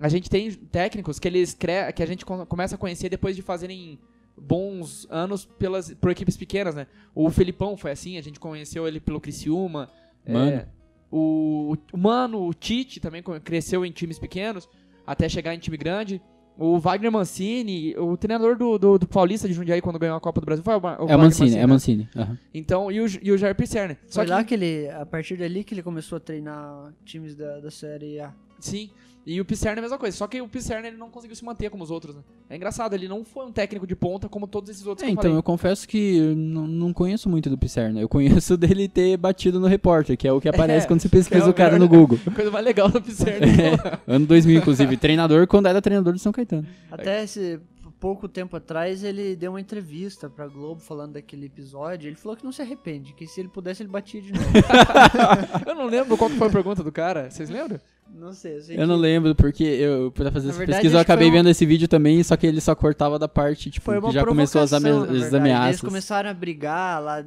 A 0.00 0.08
gente 0.08 0.28
tem 0.28 0.50
técnicos 0.50 1.18
que 1.18 1.28
eles 1.28 1.54
cre... 1.54 1.92
que 1.92 2.02
a 2.02 2.06
gente 2.06 2.24
co- 2.24 2.46
começa 2.46 2.74
a 2.74 2.78
conhecer 2.78 3.08
depois 3.08 3.36
de 3.36 3.42
fazerem 3.42 3.98
bons 4.36 5.06
anos 5.10 5.44
pelas 5.44 5.92
por 5.94 6.10
equipes 6.10 6.36
pequenas, 6.36 6.74
né? 6.74 6.86
O 7.14 7.30
Felipão 7.30 7.76
foi 7.76 7.90
assim, 7.90 8.16
a 8.16 8.22
gente 8.22 8.40
conheceu 8.40 8.88
ele 8.88 8.98
pelo 8.98 9.20
Criciúma. 9.20 9.90
Mano. 10.26 10.50
É, 10.50 10.68
o, 11.10 11.76
o 11.92 11.98
Mano, 11.98 12.48
o 12.48 12.54
Tite 12.54 12.98
também 12.98 13.22
cresceu 13.44 13.84
em 13.84 13.92
times 13.92 14.18
pequenos 14.18 14.68
até 15.06 15.28
chegar 15.28 15.54
em 15.54 15.58
time 15.58 15.76
grande. 15.76 16.22
O 16.58 16.78
Wagner 16.78 17.10
Mancini, 17.10 17.94
o 17.96 18.16
treinador 18.16 18.56
do, 18.56 18.78
do, 18.78 18.98
do 18.98 19.06
Paulista 19.06 19.48
de 19.48 19.54
Jundiaí 19.54 19.80
quando 19.80 19.98
ganhou 19.98 20.16
a 20.16 20.20
Copa 20.20 20.40
do 20.40 20.44
Brasil 20.44 20.62
foi 20.62 20.74
o, 20.74 20.78
o 20.78 20.80
É 20.80 20.90
Wagner 20.92 21.18
Mancini, 21.18 21.56
é 21.56 21.60
né? 21.60 21.66
Mancini. 21.66 22.08
aham. 22.14 22.38
Então, 22.52 22.92
e 22.92 23.00
o, 23.00 23.06
e 23.22 23.32
o 23.32 23.38
Jair 23.38 23.54
Pisserni. 23.54 23.96
Só 24.06 24.20
Foi 24.20 24.24
que, 24.26 24.30
lá 24.30 24.44
que 24.44 24.54
ele, 24.54 24.88
a 24.90 25.06
partir 25.06 25.36
dali 25.36 25.64
que 25.64 25.74
ele 25.74 25.82
começou 25.82 26.16
a 26.16 26.20
treinar 26.20 26.92
times 27.04 27.34
da, 27.34 27.58
da 27.60 27.70
Série 27.70 28.20
A. 28.20 28.32
Sim. 28.62 28.90
E 29.24 29.40
o 29.40 29.44
Pisserni 29.44 29.76
é 29.76 29.78
a 29.78 29.82
mesma 29.82 29.98
coisa, 29.98 30.16
só 30.16 30.26
que 30.26 30.40
o 30.42 30.48
Pisserni 30.48 30.88
ele 30.88 30.96
não 30.96 31.08
conseguiu 31.08 31.36
se 31.36 31.44
manter 31.44 31.70
como 31.70 31.84
os 31.84 31.92
outros, 31.92 32.12
né? 32.16 32.22
É 32.50 32.56
engraçado, 32.56 32.92
ele 32.94 33.06
não 33.06 33.24
foi 33.24 33.46
um 33.46 33.52
técnico 33.52 33.86
de 33.86 33.94
ponta 33.94 34.28
como 34.28 34.48
todos 34.48 34.68
esses 34.68 34.84
outros 34.84 35.04
É, 35.04 35.06
que 35.06 35.10
eu 35.10 35.12
então, 35.12 35.22
falei. 35.22 35.36
eu 35.38 35.42
confesso 35.44 35.86
que 35.86 36.16
eu 36.16 36.34
não, 36.34 36.66
não 36.66 36.92
conheço 36.92 37.28
muito 37.28 37.48
do 37.48 37.56
Pisserna. 37.56 38.00
Eu 38.00 38.08
conheço 38.08 38.56
dele 38.58 38.88
ter 38.88 39.16
batido 39.16 39.60
no 39.60 39.68
repórter, 39.68 40.16
que 40.16 40.26
é 40.26 40.32
o 40.32 40.40
que 40.40 40.48
aparece 40.48 40.86
É, 40.86 40.88
quando 40.88 41.00
você 41.00 41.08
que 41.08 41.14
é 41.14 41.18
pesquisa 41.20 41.46
o 41.46 41.50
o 41.50 41.54
cara 41.54 41.74
melhor- 41.74 41.88
no 41.88 41.96
Google. 41.96 42.18
A 42.26 42.30
coisa 42.32 42.50
mais 42.50 42.64
legal 42.64 42.88
do 42.88 43.00
Pisserni. 43.00 43.46
É, 43.62 44.00
ano 44.12 44.26
2000, 44.26 44.58
inclusive. 44.58 44.96
Treinador 44.96 45.46
quando 45.46 45.66
era 45.66 45.80
treinador 45.80 46.14
de 46.14 46.18
São 46.18 46.32
Caetano. 46.32 46.66
Até 46.90 47.22
esse 47.22 47.60
pouco 48.00 48.28
tempo 48.28 48.56
atrás 48.56 49.04
ele 49.04 49.36
deu 49.36 49.52
uma 49.52 49.60
entrevista 49.60 50.28
pra 50.28 50.48
Globo 50.48 50.80
falando 50.80 51.12
daquele 51.12 51.46
episódio. 51.46 52.08
Ele 52.08 52.16
falou 52.16 52.36
que 52.36 52.42
não 52.44 52.50
se 52.50 52.60
arrepende, 52.60 53.12
que 53.12 53.24
se 53.28 53.38
ele 53.40 53.48
pudesse 53.48 53.84
ele 53.84 53.88
batia 53.90 54.20
de 54.20 54.32
novo. 54.32 54.44
eu 55.64 55.74
não 55.76 55.86
lembro 55.86 56.16
qual 56.16 56.28
que 56.28 56.36
foi 56.36 56.48
a 56.48 56.50
pergunta 56.50 56.82
do 56.82 56.90
cara, 56.90 57.30
vocês 57.30 57.48
lembram? 57.48 57.78
Não 58.14 58.32
sei, 58.32 58.56
eu 58.56 58.60
sei 58.60 58.78
Eu 58.78 58.86
não 58.86 58.96
lembro, 58.96 59.34
porque 59.34 59.64
eu, 59.64 60.10
pra 60.12 60.30
fazer 60.30 60.46
Na 60.46 60.50
essa 60.50 60.58
verdade, 60.58 60.78
pesquisa, 60.80 60.96
eu 60.96 61.00
acabei 61.00 61.30
vendo 61.30 61.48
esse 61.48 61.64
vídeo 61.64 61.88
também, 61.88 62.22
só 62.22 62.36
que 62.36 62.46
ele 62.46 62.60
só 62.60 62.74
cortava 62.74 63.18
da 63.18 63.26
parte, 63.26 63.70
tipo, 63.70 63.84
Foi 63.86 63.98
uma 63.98 64.08
que 64.08 64.14
já 64.14 64.24
começou 64.24 64.60
as, 64.60 64.72
ame- 64.72 64.90
as 65.18 65.32
ameaças. 65.32 65.68
Eles 65.68 65.80
começaram 65.80 66.28
a 66.30 66.34
brigar 66.34 67.02
lá, 67.02 67.24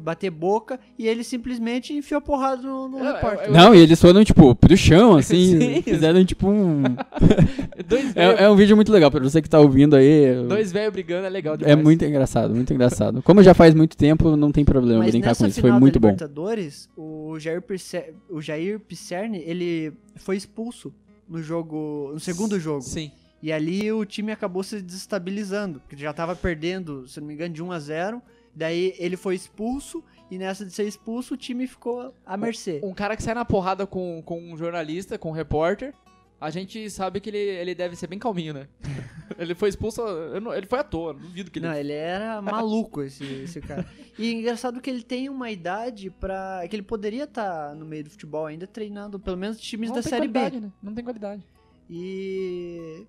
bater 0.00 0.30
boca, 0.30 0.78
e 0.98 1.08
ele 1.08 1.24
simplesmente 1.24 1.92
enfiou 1.92 2.20
porrada 2.20 2.62
no, 2.62 2.88
no 2.88 2.98
Eu- 3.00 3.12
repórter. 3.14 3.46
eu- 3.48 3.52
Não, 3.52 3.74
e 3.74 3.78
eles 3.78 4.00
foram, 4.00 4.22
tipo, 4.24 4.54
pro 4.54 4.76
chão, 4.76 5.16
assim, 5.18 5.58
Sim. 5.58 5.82
fizeram, 5.82 6.24
tipo, 6.24 6.48
um... 6.48 6.82
É, 8.14 8.44
é 8.44 8.48
um 8.50 8.54
vídeo 8.56 8.76
muito 8.76 8.92
legal, 8.92 9.10
pra 9.10 9.20
você 9.20 9.40
que 9.42 9.48
tá 9.48 9.58
ouvindo 9.58 9.96
aí, 9.96 10.34
dois 10.48 10.70
velhos 10.70 10.92
brigando 10.92 11.26
é 11.26 11.30
legal 11.30 11.54
é 11.54 11.58
demais. 11.58 11.82
muito 11.82 12.04
engraçado, 12.04 12.54
muito 12.54 12.72
engraçado. 12.72 13.22
Como 13.22 13.42
já 13.42 13.54
faz 13.54 13.74
muito 13.74 13.96
tempo, 13.96 14.36
não 14.36 14.52
tem 14.52 14.64
problema 14.64 15.00
Mas 15.00 15.10
brincar 15.10 15.34
com 15.34 15.46
isso, 15.46 15.60
foi 15.60 15.72
muito 15.72 15.98
bom. 15.98 16.08
Libertadores, 16.08 16.88
o 16.96 17.36
Jair, 17.38 17.62
Pisser- 17.62 18.14
o 18.28 18.40
Jair 18.40 18.78
Pisserni, 18.80 19.42
ele 19.44 19.92
foi 20.20 20.36
expulso 20.36 20.94
no 21.28 21.42
jogo, 21.42 22.10
no 22.12 22.20
segundo 22.20 22.58
jogo. 22.58 22.82
Sim. 22.82 23.10
E 23.42 23.52
ali 23.52 23.90
o 23.90 24.04
time 24.04 24.32
acabou 24.32 24.62
se 24.62 24.82
desestabilizando, 24.82 25.80
porque 25.80 25.96
já 25.96 26.12
tava 26.12 26.36
perdendo, 26.36 27.08
se 27.08 27.20
não 27.20 27.26
me 27.26 27.34
engano, 27.34 27.54
de 27.54 27.62
1 27.62 27.72
a 27.72 27.78
0. 27.78 28.22
Daí 28.54 28.94
ele 28.98 29.16
foi 29.16 29.34
expulso 29.34 30.04
e 30.30 30.36
nessa 30.36 30.64
de 30.64 30.72
ser 30.72 30.84
expulso 30.84 31.34
o 31.34 31.36
time 31.36 31.66
ficou 31.66 32.12
à 32.26 32.36
mercê. 32.36 32.80
Um 32.82 32.92
cara 32.92 33.16
que 33.16 33.22
sai 33.22 33.34
na 33.34 33.44
porrada 33.44 33.86
com, 33.86 34.22
com 34.24 34.40
um 34.40 34.56
jornalista, 34.56 35.18
com 35.18 35.30
um 35.30 35.32
repórter, 35.32 35.94
a 36.40 36.50
gente 36.50 36.88
sabe 36.90 37.20
que 37.20 37.28
ele, 37.30 37.38
ele 37.38 37.74
deve 37.74 37.94
ser 37.96 38.06
bem 38.06 38.18
calminho, 38.18 38.54
né? 38.54 38.68
ele 39.38 39.54
foi 39.54 39.68
expulso, 39.68 40.02
não- 40.40 40.54
ele 40.54 40.66
foi 40.66 40.78
à 40.78 40.84
toa, 40.84 41.12
não 41.12 41.20
duvido 41.20 41.50
que 41.50 41.58
ele... 41.58 41.66
Não, 41.66 41.74
ele 41.74 41.92
era 41.92 42.40
maluco 42.40 43.02
esse, 43.02 43.24
esse 43.24 43.60
cara. 43.60 43.86
E 44.18 44.32
engraçado 44.32 44.80
que 44.80 44.88
ele 44.90 45.02
tem 45.02 45.28
uma 45.28 45.50
idade 45.50 46.10
para 46.10 46.66
que 46.68 46.74
ele 46.76 46.82
poderia 46.82 47.24
estar 47.24 47.74
no 47.74 47.84
meio 47.86 48.04
do 48.04 48.10
futebol 48.10 48.46
ainda 48.46 48.66
treinando 48.66 49.18
pelo 49.18 49.36
menos 49.36 49.58
times 49.60 49.88
não 49.90 49.96
da 49.96 50.02
tem 50.02 50.10
série 50.10 50.28
B. 50.28 50.38
qualidade, 50.40 50.60
né? 50.66 50.72
Não 50.82 50.94
tem 50.94 51.04
qualidade. 51.04 51.42
E 51.88 53.06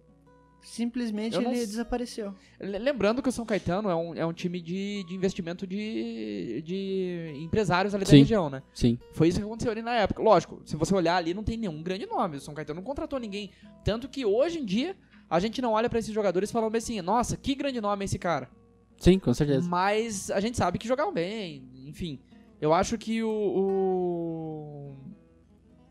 simplesmente 0.61 1.35
Eu 1.35 1.41
não 1.41 1.51
ele 1.51 1.59
s- 1.61 1.67
desapareceu. 1.71 2.33
Le- 2.59 2.79
Lembrando 2.79 3.21
que 3.21 3.29
o 3.29 3.31
São 3.31 3.45
Caetano 3.45 3.89
é 3.89 3.95
um, 3.95 4.13
é 4.15 4.25
um 4.25 4.33
time 4.33 4.61
de, 4.61 5.03
de 5.03 5.13
investimento 5.15 5.65
de, 5.67 6.61
de 6.65 7.33
empresários 7.37 7.93
ali 7.95 8.03
da 8.05 8.09
Sim. 8.11 8.19
região, 8.19 8.49
né? 8.49 8.61
Sim. 8.73 8.97
Foi 9.13 9.27
isso 9.27 9.39
que 9.39 9.45
aconteceu 9.45 9.71
ali 9.71 9.81
na 9.81 9.93
época. 9.95 10.21
Lógico, 10.21 10.61
se 10.65 10.75
você 10.75 10.93
olhar 10.93 11.15
ali, 11.17 11.33
não 11.33 11.43
tem 11.43 11.57
nenhum 11.57 11.81
grande 11.81 12.05
nome. 12.05 12.37
O 12.37 12.41
São 12.41 12.53
Caetano 12.53 12.79
não 12.79 12.85
contratou 12.85 13.19
ninguém. 13.19 13.51
Tanto 13.83 14.07
que 14.07 14.25
hoje 14.25 14.59
em 14.59 14.65
dia, 14.65 14.95
a 15.29 15.39
gente 15.39 15.61
não 15.61 15.71
olha 15.73 15.89
pra 15.89 15.99
esses 15.99 16.13
jogadores 16.13 16.51
falando 16.51 16.75
assim, 16.75 17.01
nossa, 17.01 17.35
que 17.37 17.55
grande 17.55 17.81
nome 17.81 18.03
é 18.03 18.05
esse 18.05 18.19
cara. 18.19 18.49
Sim, 18.97 19.17
com 19.17 19.33
certeza. 19.33 19.67
Mas 19.67 20.29
a 20.29 20.39
gente 20.39 20.57
sabe 20.57 20.77
que 20.77 20.87
jogaram 20.87 21.11
bem, 21.11 21.67
enfim. 21.87 22.19
Eu 22.59 22.71
acho 22.73 22.97
que 22.97 23.23
o. 23.23 23.29
o- 23.29 24.95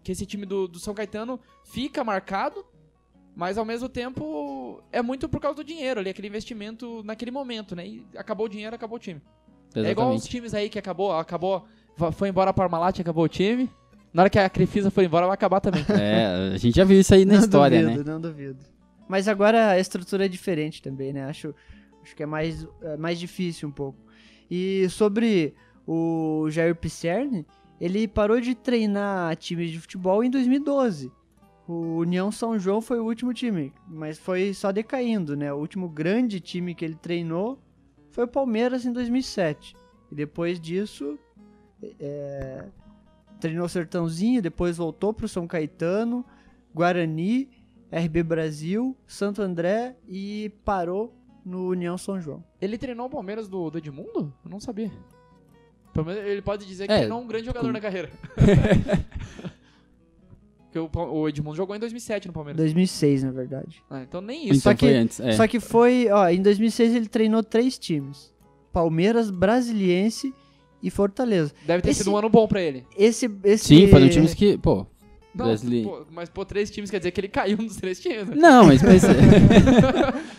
que 0.02 0.12
esse 0.12 0.24
time 0.24 0.46
do, 0.46 0.66
do 0.66 0.78
São 0.78 0.94
Caetano 0.94 1.38
fica 1.64 2.02
marcado, 2.02 2.64
mas 3.34 3.56
ao 3.56 3.64
mesmo 3.64 3.88
tempo 3.88 4.82
é 4.92 5.00
muito 5.02 5.28
por 5.28 5.40
causa 5.40 5.56
do 5.56 5.64
dinheiro 5.64 6.00
ali, 6.00 6.10
aquele 6.10 6.28
investimento 6.28 7.02
naquele 7.04 7.30
momento, 7.30 7.74
né? 7.74 7.86
E 7.86 8.06
acabou 8.16 8.46
o 8.46 8.48
dinheiro, 8.48 8.74
acabou 8.74 8.96
o 8.96 9.00
time. 9.00 9.20
É 9.74 9.90
igual 9.90 10.08
os 10.08 10.16
Exatamente. 10.16 10.28
times 10.28 10.54
aí 10.54 10.68
que 10.68 10.78
acabou, 10.78 11.12
acabou, 11.12 11.64
foi 12.12 12.28
embora 12.28 12.50
a 12.50 12.52
Parmalat 12.52 12.98
acabou 13.00 13.24
o 13.24 13.28
time. 13.28 13.70
Na 14.12 14.22
hora 14.22 14.30
que 14.30 14.38
a 14.38 14.50
Crefisa 14.50 14.90
foi 14.90 15.04
embora, 15.04 15.26
vai 15.26 15.34
acabar 15.34 15.60
também. 15.60 15.84
É, 15.90 16.52
a 16.54 16.56
gente 16.56 16.74
já 16.74 16.84
viu 16.84 16.98
isso 16.98 17.14
aí 17.14 17.24
na 17.24 17.34
não 17.34 17.40
história, 17.40 17.82
duvido, 17.82 18.04
né? 18.04 18.12
não 18.12 18.20
duvido. 18.20 18.58
Mas 19.08 19.28
agora 19.28 19.70
a 19.70 19.78
estrutura 19.78 20.24
é 20.24 20.28
diferente 20.28 20.82
também, 20.82 21.12
né? 21.12 21.24
Acho, 21.24 21.54
acho 22.02 22.14
que 22.14 22.22
é 22.22 22.26
mais, 22.26 22.66
é 22.82 22.96
mais 22.96 23.18
difícil 23.18 23.68
um 23.68 23.72
pouco. 23.72 23.98
E 24.50 24.88
sobre 24.88 25.54
o 25.86 26.48
Jair 26.50 26.74
Pisserni, 26.74 27.46
ele 27.80 28.06
parou 28.08 28.40
de 28.40 28.54
treinar 28.54 29.34
times 29.36 29.70
de 29.70 29.80
futebol 29.80 30.22
em 30.24 30.30
2012. 30.30 31.10
O 31.70 31.98
União 31.98 32.32
São 32.32 32.58
João 32.58 32.80
foi 32.80 32.98
o 32.98 33.04
último 33.04 33.32
time, 33.32 33.72
mas 33.86 34.18
foi 34.18 34.52
só 34.52 34.72
decaindo, 34.72 35.36
né? 35.36 35.52
O 35.52 35.56
último 35.58 35.88
grande 35.88 36.40
time 36.40 36.74
que 36.74 36.84
ele 36.84 36.96
treinou 36.96 37.60
foi 38.10 38.24
o 38.24 38.28
Palmeiras 38.28 38.84
em 38.84 38.92
2007. 38.92 39.76
E 40.10 40.14
depois 40.16 40.58
disso, 40.60 41.16
é, 42.00 42.64
treinou 43.38 43.66
o 43.66 43.68
Sertãozinho, 43.68 44.42
depois 44.42 44.78
voltou 44.78 45.14
pro 45.14 45.28
São 45.28 45.46
Caetano, 45.46 46.24
Guarani, 46.74 47.48
RB 47.92 48.22
Brasil, 48.24 48.96
Santo 49.06 49.40
André 49.40 49.96
e 50.08 50.50
parou 50.64 51.14
no 51.44 51.68
União 51.68 51.96
São 51.96 52.20
João. 52.20 52.42
Ele 52.60 52.76
treinou 52.76 53.06
o 53.06 53.10
Palmeiras 53.10 53.48
do, 53.48 53.70
do 53.70 53.78
Edmundo? 53.78 54.34
Eu 54.44 54.50
não 54.50 54.58
sabia. 54.58 54.90
Ele 56.26 56.42
pode 56.42 56.66
dizer 56.66 56.86
que 56.88 56.92
É, 56.92 56.98
treinou 56.98 57.20
um 57.20 57.26
grande 57.28 57.46
jogador 57.46 57.66
com- 57.68 57.72
na 57.72 57.80
carreira. 57.80 58.10
Porque 60.72 60.98
o, 60.98 61.28
Edmundo 61.28 61.56
jogou 61.56 61.74
em 61.74 61.80
2007 61.80 62.28
no 62.28 62.32
Palmeiras. 62.32 62.56
2006, 62.58 63.24
na 63.24 63.32
verdade. 63.32 63.82
Ah, 63.90 64.02
então 64.02 64.20
nem 64.20 64.42
Então 64.44 64.52
isso. 64.52 64.62
Só 64.62 64.72
que- 64.74 64.86
foi 64.86 64.94
antes. 64.96 65.18
É. 65.20 65.32
Só 65.32 65.46
que 65.48 65.58
foi, 65.58 66.08
ó, 66.10 66.28
em 66.28 66.40
2006 66.40 66.94
ele 66.94 67.06
treinou 67.08 67.42
três 67.42 67.76
times: 67.78 68.32
Palmeiras, 68.72 69.30
Brasiliense 69.30 70.32
e 70.82 70.88
Fortaleza. 70.90 71.52
Deve 71.66 71.82
ter 71.82 71.90
esse- 71.90 72.04
sido 72.04 72.12
um 72.12 72.16
ano 72.16 72.28
bom 72.28 72.46
pra 72.46 72.62
ele. 72.62 72.84
Esse, 72.96 73.28
esse 73.44 73.64
Sim, 73.64 73.88
foram 73.88 74.08
times 74.08 74.32
que, 74.32 74.56
pô. 74.58 74.86
Não, 75.34 75.46
Brasili- 75.46 75.84
pô, 75.84 76.04
mas 76.10 76.28
pô, 76.28 76.44
três 76.44 76.70
times 76.70 76.90
quer 76.90 76.98
dizer 76.98 77.10
que 77.12 77.20
ele 77.20 77.28
caiu 77.28 77.56
nos 77.56 77.76
três 77.76 78.00
times. 78.00 78.28
né? 78.28 78.34
Não, 78.36 78.66
mas. 78.66 78.82
mas 78.82 79.02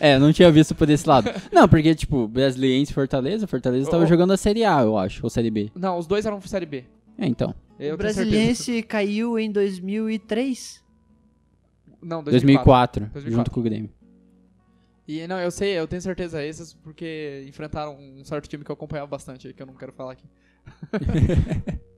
é, 0.00 0.18
não 0.20 0.32
tinha 0.32 0.50
visto 0.50 0.74
por 0.74 0.88
esse 0.88 1.08
lado. 1.08 1.30
Não, 1.52 1.68
porque, 1.68 1.94
tipo, 1.94 2.26
Brasiliense 2.28 2.90
e 2.90 2.94
Fortaleza, 2.94 3.46
Fortaleza 3.46 3.90
tava 3.90 4.02
Ô, 4.02 4.06
ô. 4.06 4.08
jogando 4.08 4.32
a 4.32 4.36
Série 4.36 4.64
A, 4.64 4.80
eu 4.82 4.96
acho, 4.98 5.20
ou 5.24 5.30
Série 5.30 5.50
B. 5.50 5.70
Não, 5.74 5.98
os 5.98 6.06
dois 6.06 6.26
eram 6.26 6.40
Série 6.42 6.66
B. 6.66 6.84
É, 7.18 7.26
então. 7.26 7.54
Eu 7.86 7.94
o. 7.94 7.98
Brasiliense 7.98 8.82
caiu 8.82 9.38
em 9.38 9.50
2003. 9.50 10.82
Não, 12.02 12.22
2004, 12.22 13.06
2004. 13.12 13.30
junto 13.30 13.50
com 13.50 13.60
o 13.60 13.62
Grêmio. 13.62 13.90
E 15.06 15.26
não, 15.26 15.38
eu 15.38 15.50
sei, 15.50 15.78
eu 15.78 15.86
tenho 15.86 16.00
certeza 16.00 16.44
esses 16.44 16.74
porque 16.74 17.44
enfrentaram 17.48 17.98
um 17.98 18.24
certo 18.24 18.48
time 18.48 18.64
que 18.64 18.70
eu 18.70 18.74
acompanhava 18.74 19.08
bastante 19.08 19.48
aí, 19.48 19.52
que 19.52 19.62
eu 19.62 19.66
não 19.66 19.74
quero 19.74 19.92
falar 19.92 20.12
aqui. 20.12 20.24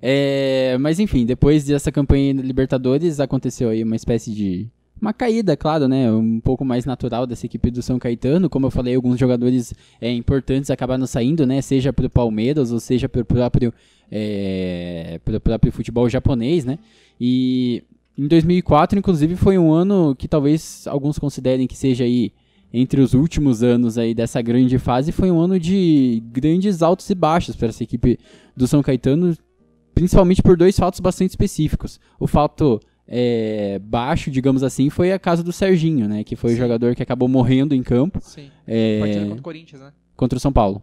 É, 0.00 0.76
mas 0.78 1.00
enfim, 1.00 1.24
depois 1.24 1.64
dessa 1.64 1.90
campanha 1.90 2.34
da 2.34 2.42
Libertadores, 2.42 3.18
aconteceu 3.18 3.70
aí 3.70 3.82
uma 3.82 3.96
espécie 3.96 4.30
de. 4.30 4.68
Uma 5.00 5.12
caída, 5.12 5.56
claro, 5.56 5.88
né? 5.88 6.10
Um 6.10 6.40
pouco 6.40 6.64
mais 6.64 6.86
natural 6.86 7.26
dessa 7.26 7.44
equipe 7.44 7.70
do 7.70 7.82
São 7.82 7.98
Caetano. 7.98 8.48
Como 8.48 8.66
eu 8.66 8.70
falei, 8.70 8.94
alguns 8.94 9.18
jogadores 9.18 9.74
é, 10.00 10.10
importantes 10.10 10.70
acabaram 10.70 11.06
saindo, 11.06 11.46
né? 11.46 11.60
Seja 11.60 11.92
pro 11.92 12.08
Palmeiras 12.08 12.72
ou 12.72 12.80
seja 12.80 13.08
pro 13.08 13.24
próprio, 13.24 13.74
é, 14.10 15.20
pro 15.24 15.40
próprio 15.40 15.72
futebol 15.72 16.08
japonês, 16.08 16.64
né? 16.64 16.78
E 17.20 17.82
em 18.16 18.26
2004, 18.26 18.98
inclusive, 18.98 19.36
foi 19.36 19.58
um 19.58 19.72
ano 19.72 20.14
que 20.16 20.26
talvez 20.26 20.86
alguns 20.86 21.18
considerem 21.18 21.66
que 21.66 21.76
seja 21.76 22.04
aí 22.04 22.32
entre 22.72 23.00
os 23.00 23.14
últimos 23.14 23.62
anos 23.62 23.98
aí 23.98 24.14
dessa 24.14 24.40
grande 24.42 24.78
fase. 24.78 25.12
Foi 25.12 25.30
um 25.30 25.38
ano 25.40 25.58
de 25.58 26.22
grandes 26.32 26.82
altos 26.82 27.08
e 27.10 27.14
baixos 27.14 27.56
para 27.56 27.68
essa 27.68 27.82
equipe 27.82 28.18
do 28.56 28.66
São 28.66 28.82
Caetano, 28.82 29.36
principalmente 29.94 30.42
por 30.42 30.56
dois 30.56 30.78
fatos 30.78 31.00
bastante 31.00 31.30
específicos. 31.30 32.00
O 32.18 32.26
fato 32.26 32.80
é, 33.06 33.78
baixo, 33.82 34.30
digamos 34.30 34.62
assim, 34.62 34.90
foi 34.90 35.12
a 35.12 35.18
casa 35.18 35.42
do 35.42 35.52
Serginho, 35.52 36.08
né? 36.08 36.24
Que 36.24 36.36
foi 36.36 36.50
o 36.50 36.54
Sim. 36.54 36.60
jogador 36.60 36.94
que 36.94 37.02
acabou 37.02 37.28
morrendo 37.28 37.74
em 37.74 37.82
campo 37.82 38.18
Sim. 38.22 38.50
é, 38.66 38.98
Partida 39.00 39.26
contra 39.26 39.40
o 39.40 39.42
Corinthians, 39.42 39.80
né? 39.82 39.92
contra 40.16 40.36
o 40.36 40.40
São 40.40 40.52
Paulo. 40.52 40.82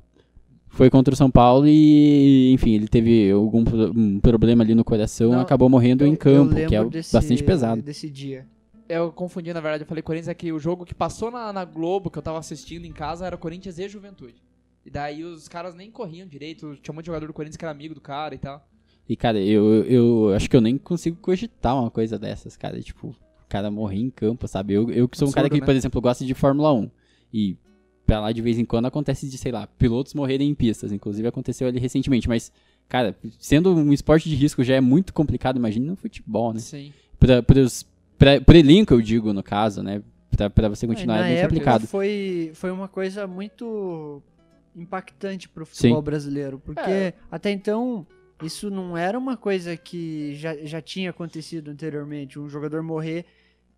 Foi 0.73 0.89
contra 0.89 1.13
o 1.13 1.17
São 1.17 1.29
Paulo 1.29 1.67
e, 1.67 2.51
enfim, 2.51 2.71
ele 2.73 2.88
teve 2.88 3.29
algum 3.31 3.63
um 3.95 4.19
problema 4.19 4.63
ali 4.63 4.73
no 4.73 4.83
coração 4.83 5.31
Não, 5.31 5.39
acabou 5.39 5.69
morrendo 5.69 6.03
Eu- 6.03 6.07
em 6.07 6.15
campo, 6.15 6.55
que 6.55 6.75
é 6.75 6.83
desse- 6.83 7.13
bastante 7.13 7.43
pesado. 7.43 7.81
Desse 7.83 8.09
dia. 8.09 8.47
Eu 8.89 9.12
confundi, 9.12 9.53
na 9.53 9.62
verdade, 9.62 9.83
eu 9.83 9.88
falei 9.88 10.01
Corinthians 10.01 10.29
é 10.29 10.33
que 10.33 10.51
o 10.51 10.57
jogo 10.59 10.83
que 10.83 10.95
passou 10.95 11.29
na, 11.29 11.53
na 11.53 11.63
Globo, 11.63 12.09
que 12.09 12.17
eu 12.17 12.23
tava 12.23 12.39
assistindo 12.39 12.86
em 12.86 12.91
casa, 12.91 13.25
era 13.25 13.38
Corinthians 13.38 13.77
e 13.77 13.88
Juventude. 13.88 14.41
E 14.83 14.89
daí 14.89 15.23
os 15.23 15.47
caras 15.47 15.75
nem 15.75 15.91
corriam 15.91 16.27
direito, 16.27 16.75
tinha 16.81 16.91
um 16.91 16.95
monte 16.95 17.03
de 17.03 17.07
jogador 17.07 17.27
do 17.27 17.33
Corinthians 17.33 17.55
que 17.55 17.63
era 17.63 17.71
amigo 17.71 17.93
do 17.93 18.01
cara 18.01 18.33
e 18.33 18.39
tal. 18.39 18.67
E, 19.07 19.15
cara, 19.15 19.39
eu, 19.39 19.83
eu 19.86 20.33
acho 20.33 20.49
que 20.49 20.55
eu 20.55 20.62
nem 20.62 20.77
consigo 20.77 21.17
cogitar 21.21 21.79
uma 21.79 21.91
coisa 21.91 22.17
dessas, 22.17 22.57
cara. 22.57 22.81
Tipo, 22.81 23.09
o 23.09 23.15
cara 23.47 23.69
morrer 23.69 23.99
em 23.99 24.09
campo, 24.09 24.47
sabe? 24.47 24.73
Eu, 24.73 24.89
eu 24.89 25.07
que 25.07 25.17
sou 25.17 25.27
um 25.27 25.31
cara 25.31 25.49
que, 25.49 25.59
né? 25.59 25.65
por 25.65 25.75
exemplo, 25.75 26.01
gosta 26.01 26.25
de 26.25 26.33
Fórmula 26.33 26.73
1. 26.73 26.89
E 27.31 27.57
pra 28.06 28.20
lá 28.20 28.32
de 28.32 28.42
vez 28.42 28.58
em 28.60 28.66
quando 28.66 28.86
acontece 28.86 29.28
de, 29.28 29.38
sei 29.38 29.52
lá, 29.52 29.68
pilotos 29.68 30.13
morrerem 30.13 30.50
em 30.50 30.54
pistas. 30.56 30.92
Inclusive 30.92 31.28
aconteceu 31.28 31.68
ali 31.68 31.80
recentemente. 31.80 32.28
Mas, 32.28 32.52
cara, 32.88 33.16
sendo 33.39 33.74
um 33.74 33.94
esporte 33.94 34.30
de 34.30 34.36
risco 34.36 34.63
já 34.63 34.76
é 34.76 34.82
muito 34.82 35.13
complicado, 35.13 35.58
imagina 35.58 35.86
no 35.88 35.96
futebol, 35.96 36.54
né? 36.54 36.60
Sim. 36.60 36.94
Pra, 37.20 37.42
pros, 37.42 37.86
pra, 38.18 38.42
pro 38.42 38.58
elenco, 38.58 38.94
eu 38.94 39.02
digo, 39.02 39.32
no 39.34 39.44
caso, 39.44 39.82
né? 39.82 40.02
Pra, 40.32 40.50
pra 40.50 40.68
você 40.70 40.88
continuar 40.88 41.20
Na 41.20 41.26
é 41.26 41.30
bem 41.30 41.38
época 41.38 41.50
complicado. 41.50 41.88
Foi, 41.88 42.52
foi 42.56 42.72
uma 42.72 42.88
coisa 42.88 43.28
muito 43.28 44.22
impactante 44.76 45.48
pro 45.48 45.66
futebol 45.66 46.00
Sim. 46.00 46.04
brasileiro. 46.04 46.60
Porque 46.60 46.89
É. 46.89 47.13
até 47.32 47.52
então, 47.52 48.06
isso 48.44 48.70
não 48.70 48.98
era 48.98 49.18
uma 49.18 49.38
coisa 49.38 49.78
que 49.78 50.34
já, 50.36 50.56
já 50.58 50.82
tinha 50.82 51.12
acontecido 51.12 51.70
anteriormente. 51.70 52.39
Um 52.39 52.50
jogador 52.50 52.82
morrer 52.82 53.26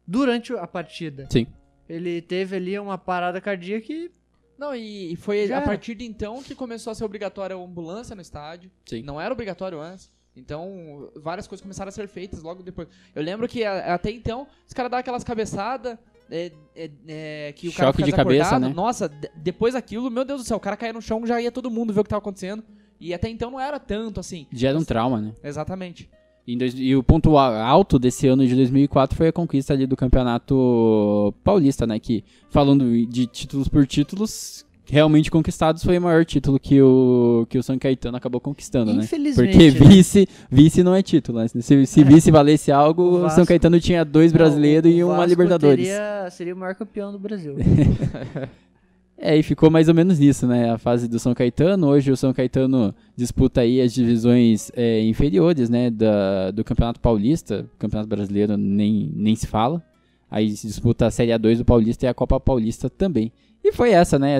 durante 0.07 0.53
a 0.53 0.65
partida. 0.65 1.27
Sim. 1.29 1.45
Ele 1.87 2.21
teve 2.21 2.55
ali 2.55 2.77
uma 2.79 2.97
parada 2.97 3.39
cardíaca 3.39 3.91
e 3.93 4.11
Não, 4.57 4.73
e, 4.75 5.13
e 5.13 5.15
foi 5.15 5.47
Já 5.47 5.55
a 5.55 5.57
era. 5.57 5.65
partir 5.67 5.95
de 5.95 6.05
então 6.05 6.41
que 6.41 6.55
começou 6.55 6.91
a 6.91 6.95
ser 6.95 7.03
obrigatória 7.03 7.55
a 7.55 7.59
ambulância 7.59 8.15
no 8.15 8.21
estádio. 8.21 8.71
Sim. 8.85 9.01
Não 9.03 9.19
era 9.19 9.33
obrigatório 9.33 9.79
antes. 9.79 10.09
Então, 10.37 11.09
várias 11.15 11.47
coisas 11.47 11.61
começaram 11.61 11.87
a 11.89 11.91
ser 11.91 12.07
feitas 12.09 12.41
logo 12.43 12.61
depois. 12.63 12.87
Eu 13.13 13.23
lembro 13.23 13.47
que 13.47 13.63
a- 13.63 13.93
até 13.93 14.11
então, 14.11 14.45
os 14.67 14.73
caras 14.73 14.89
davam 14.91 14.99
aquelas 15.01 15.23
cabeçadas. 15.23 15.97
é, 16.31 16.51
é, 16.75 16.89
é, 17.07 17.53
que 17.55 17.67
o 17.69 17.71
cara 17.73 17.89
Choque 17.89 17.97
fica 17.97 18.05
de 18.09 18.15
cabeça, 18.15 18.37
desacordado. 18.39 18.67
né? 18.69 18.73
Nossa, 18.75 19.07
de- 19.07 19.29
depois 19.35 19.75
daquilo, 19.75 20.09
meu 20.09 20.25
Deus 20.25 20.41
do 20.41 20.47
céu, 20.47 20.57
o 20.57 20.59
cara 20.59 20.75
caía 20.75 20.91
no 20.91 20.99
chão, 21.01 21.23
já 21.25 21.39
ia 21.39 21.51
todo 21.51 21.69
mundo 21.69 21.93
ver 21.93 21.99
o 21.99 22.03
que 22.03 22.09
tava 22.09 22.17
acontecendo. 22.19 22.63
E 22.99 23.13
até 23.13 23.29
então 23.29 23.51
não 23.51 23.59
era 23.59 23.79
tanto 23.79 24.19
assim. 24.19 24.47
Já 24.51 24.69
era 24.69 24.77
um 24.79 24.83
trauma, 24.83 25.21
né? 25.21 25.35
Exatamente. 25.43 26.09
Dois- 26.57 26.75
e 26.77 26.95
o 26.95 27.01
ponto 27.01 27.37
alto 27.37 27.97
desse 27.97 28.27
ano 28.27 28.45
de 28.45 28.55
2004 28.55 29.17
foi 29.17 29.29
a 29.29 29.31
conquista 29.33 29.73
ali 29.73 29.87
do 29.87 29.95
campeonato 29.95 31.33
paulista, 31.43 31.87
né? 31.87 31.97
Que, 31.99 32.23
falando 32.49 32.85
de 33.07 33.25
títulos 33.25 33.67
por 33.67 33.87
títulos, 33.87 34.63
realmente 34.87 35.31
conquistados 35.31 35.83
foi 35.83 35.97
o 35.97 36.01
maior 36.01 36.23
título 36.23 36.59
que 36.59 36.79
o, 36.79 37.47
que 37.49 37.57
o 37.57 37.63
São 37.63 37.79
Caetano 37.79 38.15
acabou 38.17 38.39
conquistando, 38.39 38.93
né? 38.93 39.03
infelizmente. 39.03 39.51
Porque 39.57 39.71
né? 39.71 39.89
vice, 39.89 40.27
vice 40.51 40.83
não 40.83 40.93
é 40.93 41.01
título, 41.01 41.39
né? 41.39 41.47
Se, 41.47 41.85
se 41.87 42.03
vice 42.03 42.29
valesse 42.29 42.71
algo, 42.71 43.01
O 43.01 43.07
o 43.07 43.11
São 43.21 43.21
Vasco- 43.37 43.45
Caetano 43.47 43.79
tinha 43.79 44.05
dois 44.05 44.31
brasileiros 44.31 44.91
e 44.93 45.03
uma 45.03 45.15
Vasco 45.15 45.29
Libertadores. 45.31 45.87
teria- 45.87 46.29
seria 46.29 46.53
o 46.53 46.57
maior 46.57 46.75
campeão 46.75 47.11
do 47.11 47.17
Brasil. 47.17 47.55
É, 49.25 49.35
e 49.35 49.41
ficou 49.41 49.71
mais 49.71 49.87
ou 49.89 49.95
menos 49.95 50.19
nisso, 50.19 50.45
né? 50.45 50.69
A 50.69 50.77
fase 50.77 51.07
do 51.07 51.17
São 51.17 51.33
Caetano. 51.33 51.87
Hoje 51.87 52.11
o 52.11 52.15
São 52.15 52.31
Caetano 52.31 52.93
disputa 53.17 53.61
aí 53.61 53.81
as 53.81 53.91
divisões 53.91 54.71
é, 54.75 55.01
inferiores, 55.01 55.67
né? 55.67 55.89
Da, 55.89 56.51
do 56.51 56.63
Campeonato 56.63 56.99
Paulista. 56.99 57.65
Campeonato 57.79 58.07
Brasileiro 58.07 58.55
nem, 58.55 59.11
nem 59.15 59.35
se 59.35 59.47
fala. 59.47 59.83
Aí 60.29 60.55
se 60.55 60.67
disputa 60.67 61.07
a 61.07 61.11
Série 61.11 61.31
A2 61.31 61.57
do 61.57 61.65
Paulista 61.65 62.05
e 62.05 62.07
a 62.07 62.13
Copa 62.13 62.39
Paulista 62.39 62.87
também. 62.87 63.31
E 63.63 63.71
foi 63.71 63.93
essa, 63.93 64.19
né? 64.19 64.39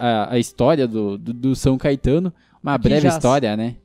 A, 0.00 0.32
a 0.32 0.38
história 0.38 0.88
do, 0.88 1.18
do, 1.18 1.34
do 1.34 1.54
São 1.54 1.76
Caetano. 1.76 2.32
Uma 2.62 2.78
Que 2.78 2.88
breve 2.88 3.02
jaz. 3.02 3.16
história, 3.16 3.54
né? 3.54 3.76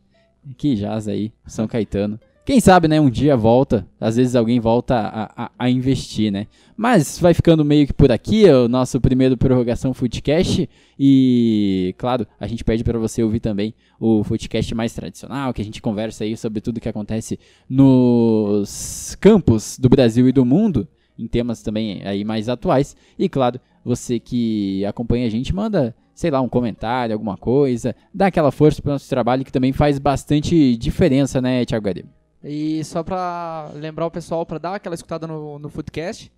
Que 0.58 0.78
jaz 0.78 1.10
aí, 1.10 1.34
São 1.46 1.68
Caetano. 1.68 2.18
Quem 2.44 2.60
sabe, 2.60 2.88
né? 2.88 3.00
Um 3.00 3.10
dia 3.10 3.38
volta. 3.38 3.88
Às 4.00 4.16
vezes 4.16 4.36
alguém 4.36 4.60
volta 4.60 4.96
a, 4.96 5.46
a, 5.46 5.52
a 5.60 5.70
investir, 5.70 6.32
né? 6.32 6.48
Mas 6.76 7.20
vai 7.20 7.36
ficando 7.36 7.64
meio 7.64 7.86
que 7.86 7.94
por 7.94 8.12
aqui 8.12 8.46
o 8.50 8.68
nosso 8.68 9.00
primeiro 9.00 9.38
Prorrogação 9.38 9.94
Footcast. 9.94 10.68
E, 10.98 11.94
claro, 12.00 12.26
a 12.40 12.48
gente 12.48 12.64
pede 12.64 12.84
para 12.84 12.98
você 12.98 13.22
ouvir 13.22 13.40
também 13.40 13.76
o 14.00 14.24
Footcast 14.24 14.74
mais 14.74 14.92
tradicional, 14.92 15.54
que 15.54 15.62
a 15.62 15.66
gente 15.66 15.82
conversa 15.84 16.24
aí 16.24 16.36
sobre 16.36 16.62
tudo 16.62 16.80
que 16.80 16.90
acontece 16.90 17.40
nos 17.70 19.16
campos 19.22 19.78
do 19.78 19.88
Brasil 19.88 20.28
e 20.28 20.32
do 20.32 20.44
mundo, 20.44 20.88
em 21.20 21.28
temas 21.28 21.62
também 21.62 22.02
aí 22.04 22.24
mais 22.24 22.50
atuais. 22.50 22.96
E, 23.20 23.30
claro, 23.30 23.60
você 23.86 24.20
que 24.20 24.84
acompanha 24.86 25.28
a 25.28 25.30
gente, 25.30 25.54
manda, 25.54 25.96
sei 26.16 26.32
lá, 26.32 26.42
um 26.42 26.50
comentário, 26.50 27.14
alguma 27.14 27.38
coisa, 27.38 27.96
dá 28.12 28.28
aquela 28.28 28.52
força 28.52 28.82
para 28.82 28.94
nosso 28.94 29.08
trabalho 29.08 29.46
que 29.46 29.52
também 29.52 29.72
faz 29.72 30.00
bastante 30.00 30.76
diferença, 30.76 31.40
né, 31.40 31.64
Thiago 31.66 31.86
Garibe? 31.86 32.21
E 32.44 32.84
só 32.84 33.04
pra 33.04 33.70
lembrar 33.76 34.06
o 34.06 34.12
pessoal, 34.12 34.46
pra 34.46 34.58
dar 34.58 34.76
aquela 34.76 34.96
escutada 34.96 35.28
no, 35.28 35.60
no 35.60 35.70
Foodcast, 35.70 36.32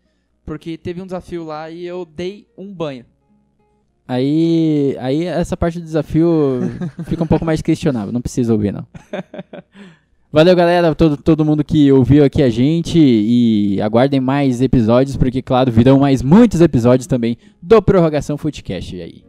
porque 0.46 0.78
teve 0.78 1.02
um 1.02 1.06
desafio 1.06 1.46
lá 1.46 1.70
e 1.70 1.86
eu 1.86 2.06
dei 2.06 2.48
um 2.58 2.74
banho. 2.74 3.06
Aí, 4.06 4.98
aí 5.00 5.24
essa 5.24 5.56
parte 5.56 5.80
do 5.80 5.86
desafio 5.86 6.60
fica 7.06 7.24
um 7.24 7.28
pouco 7.28 7.46
mais 7.46 7.62
questionável, 7.62 8.12
não 8.12 8.22
precisa 8.22 8.52
ouvir 8.52 8.74
não. 8.74 8.86
Valeu 10.32 10.56
galera, 10.56 10.96
todo, 10.96 11.16
todo 11.16 11.46
mundo 11.46 11.63
que 11.63 11.92
ouviu 11.92 12.26
aqui 12.26 12.42
a 12.42 12.50
gente 12.50 12.98
e 12.98 13.80
aguardem 13.82 14.20
mais 14.20 14.62
episódios, 14.62 15.16
porque 15.16 15.42
claro, 15.42 15.72
virão 15.72 16.00
mais 16.00 16.22
muitos 16.24 16.60
episódios 16.60 17.08
também 17.08 17.38
do 17.62 17.82
Prorrogação 17.82 18.36
Footcast 18.36 19.00
aí. 19.00 19.24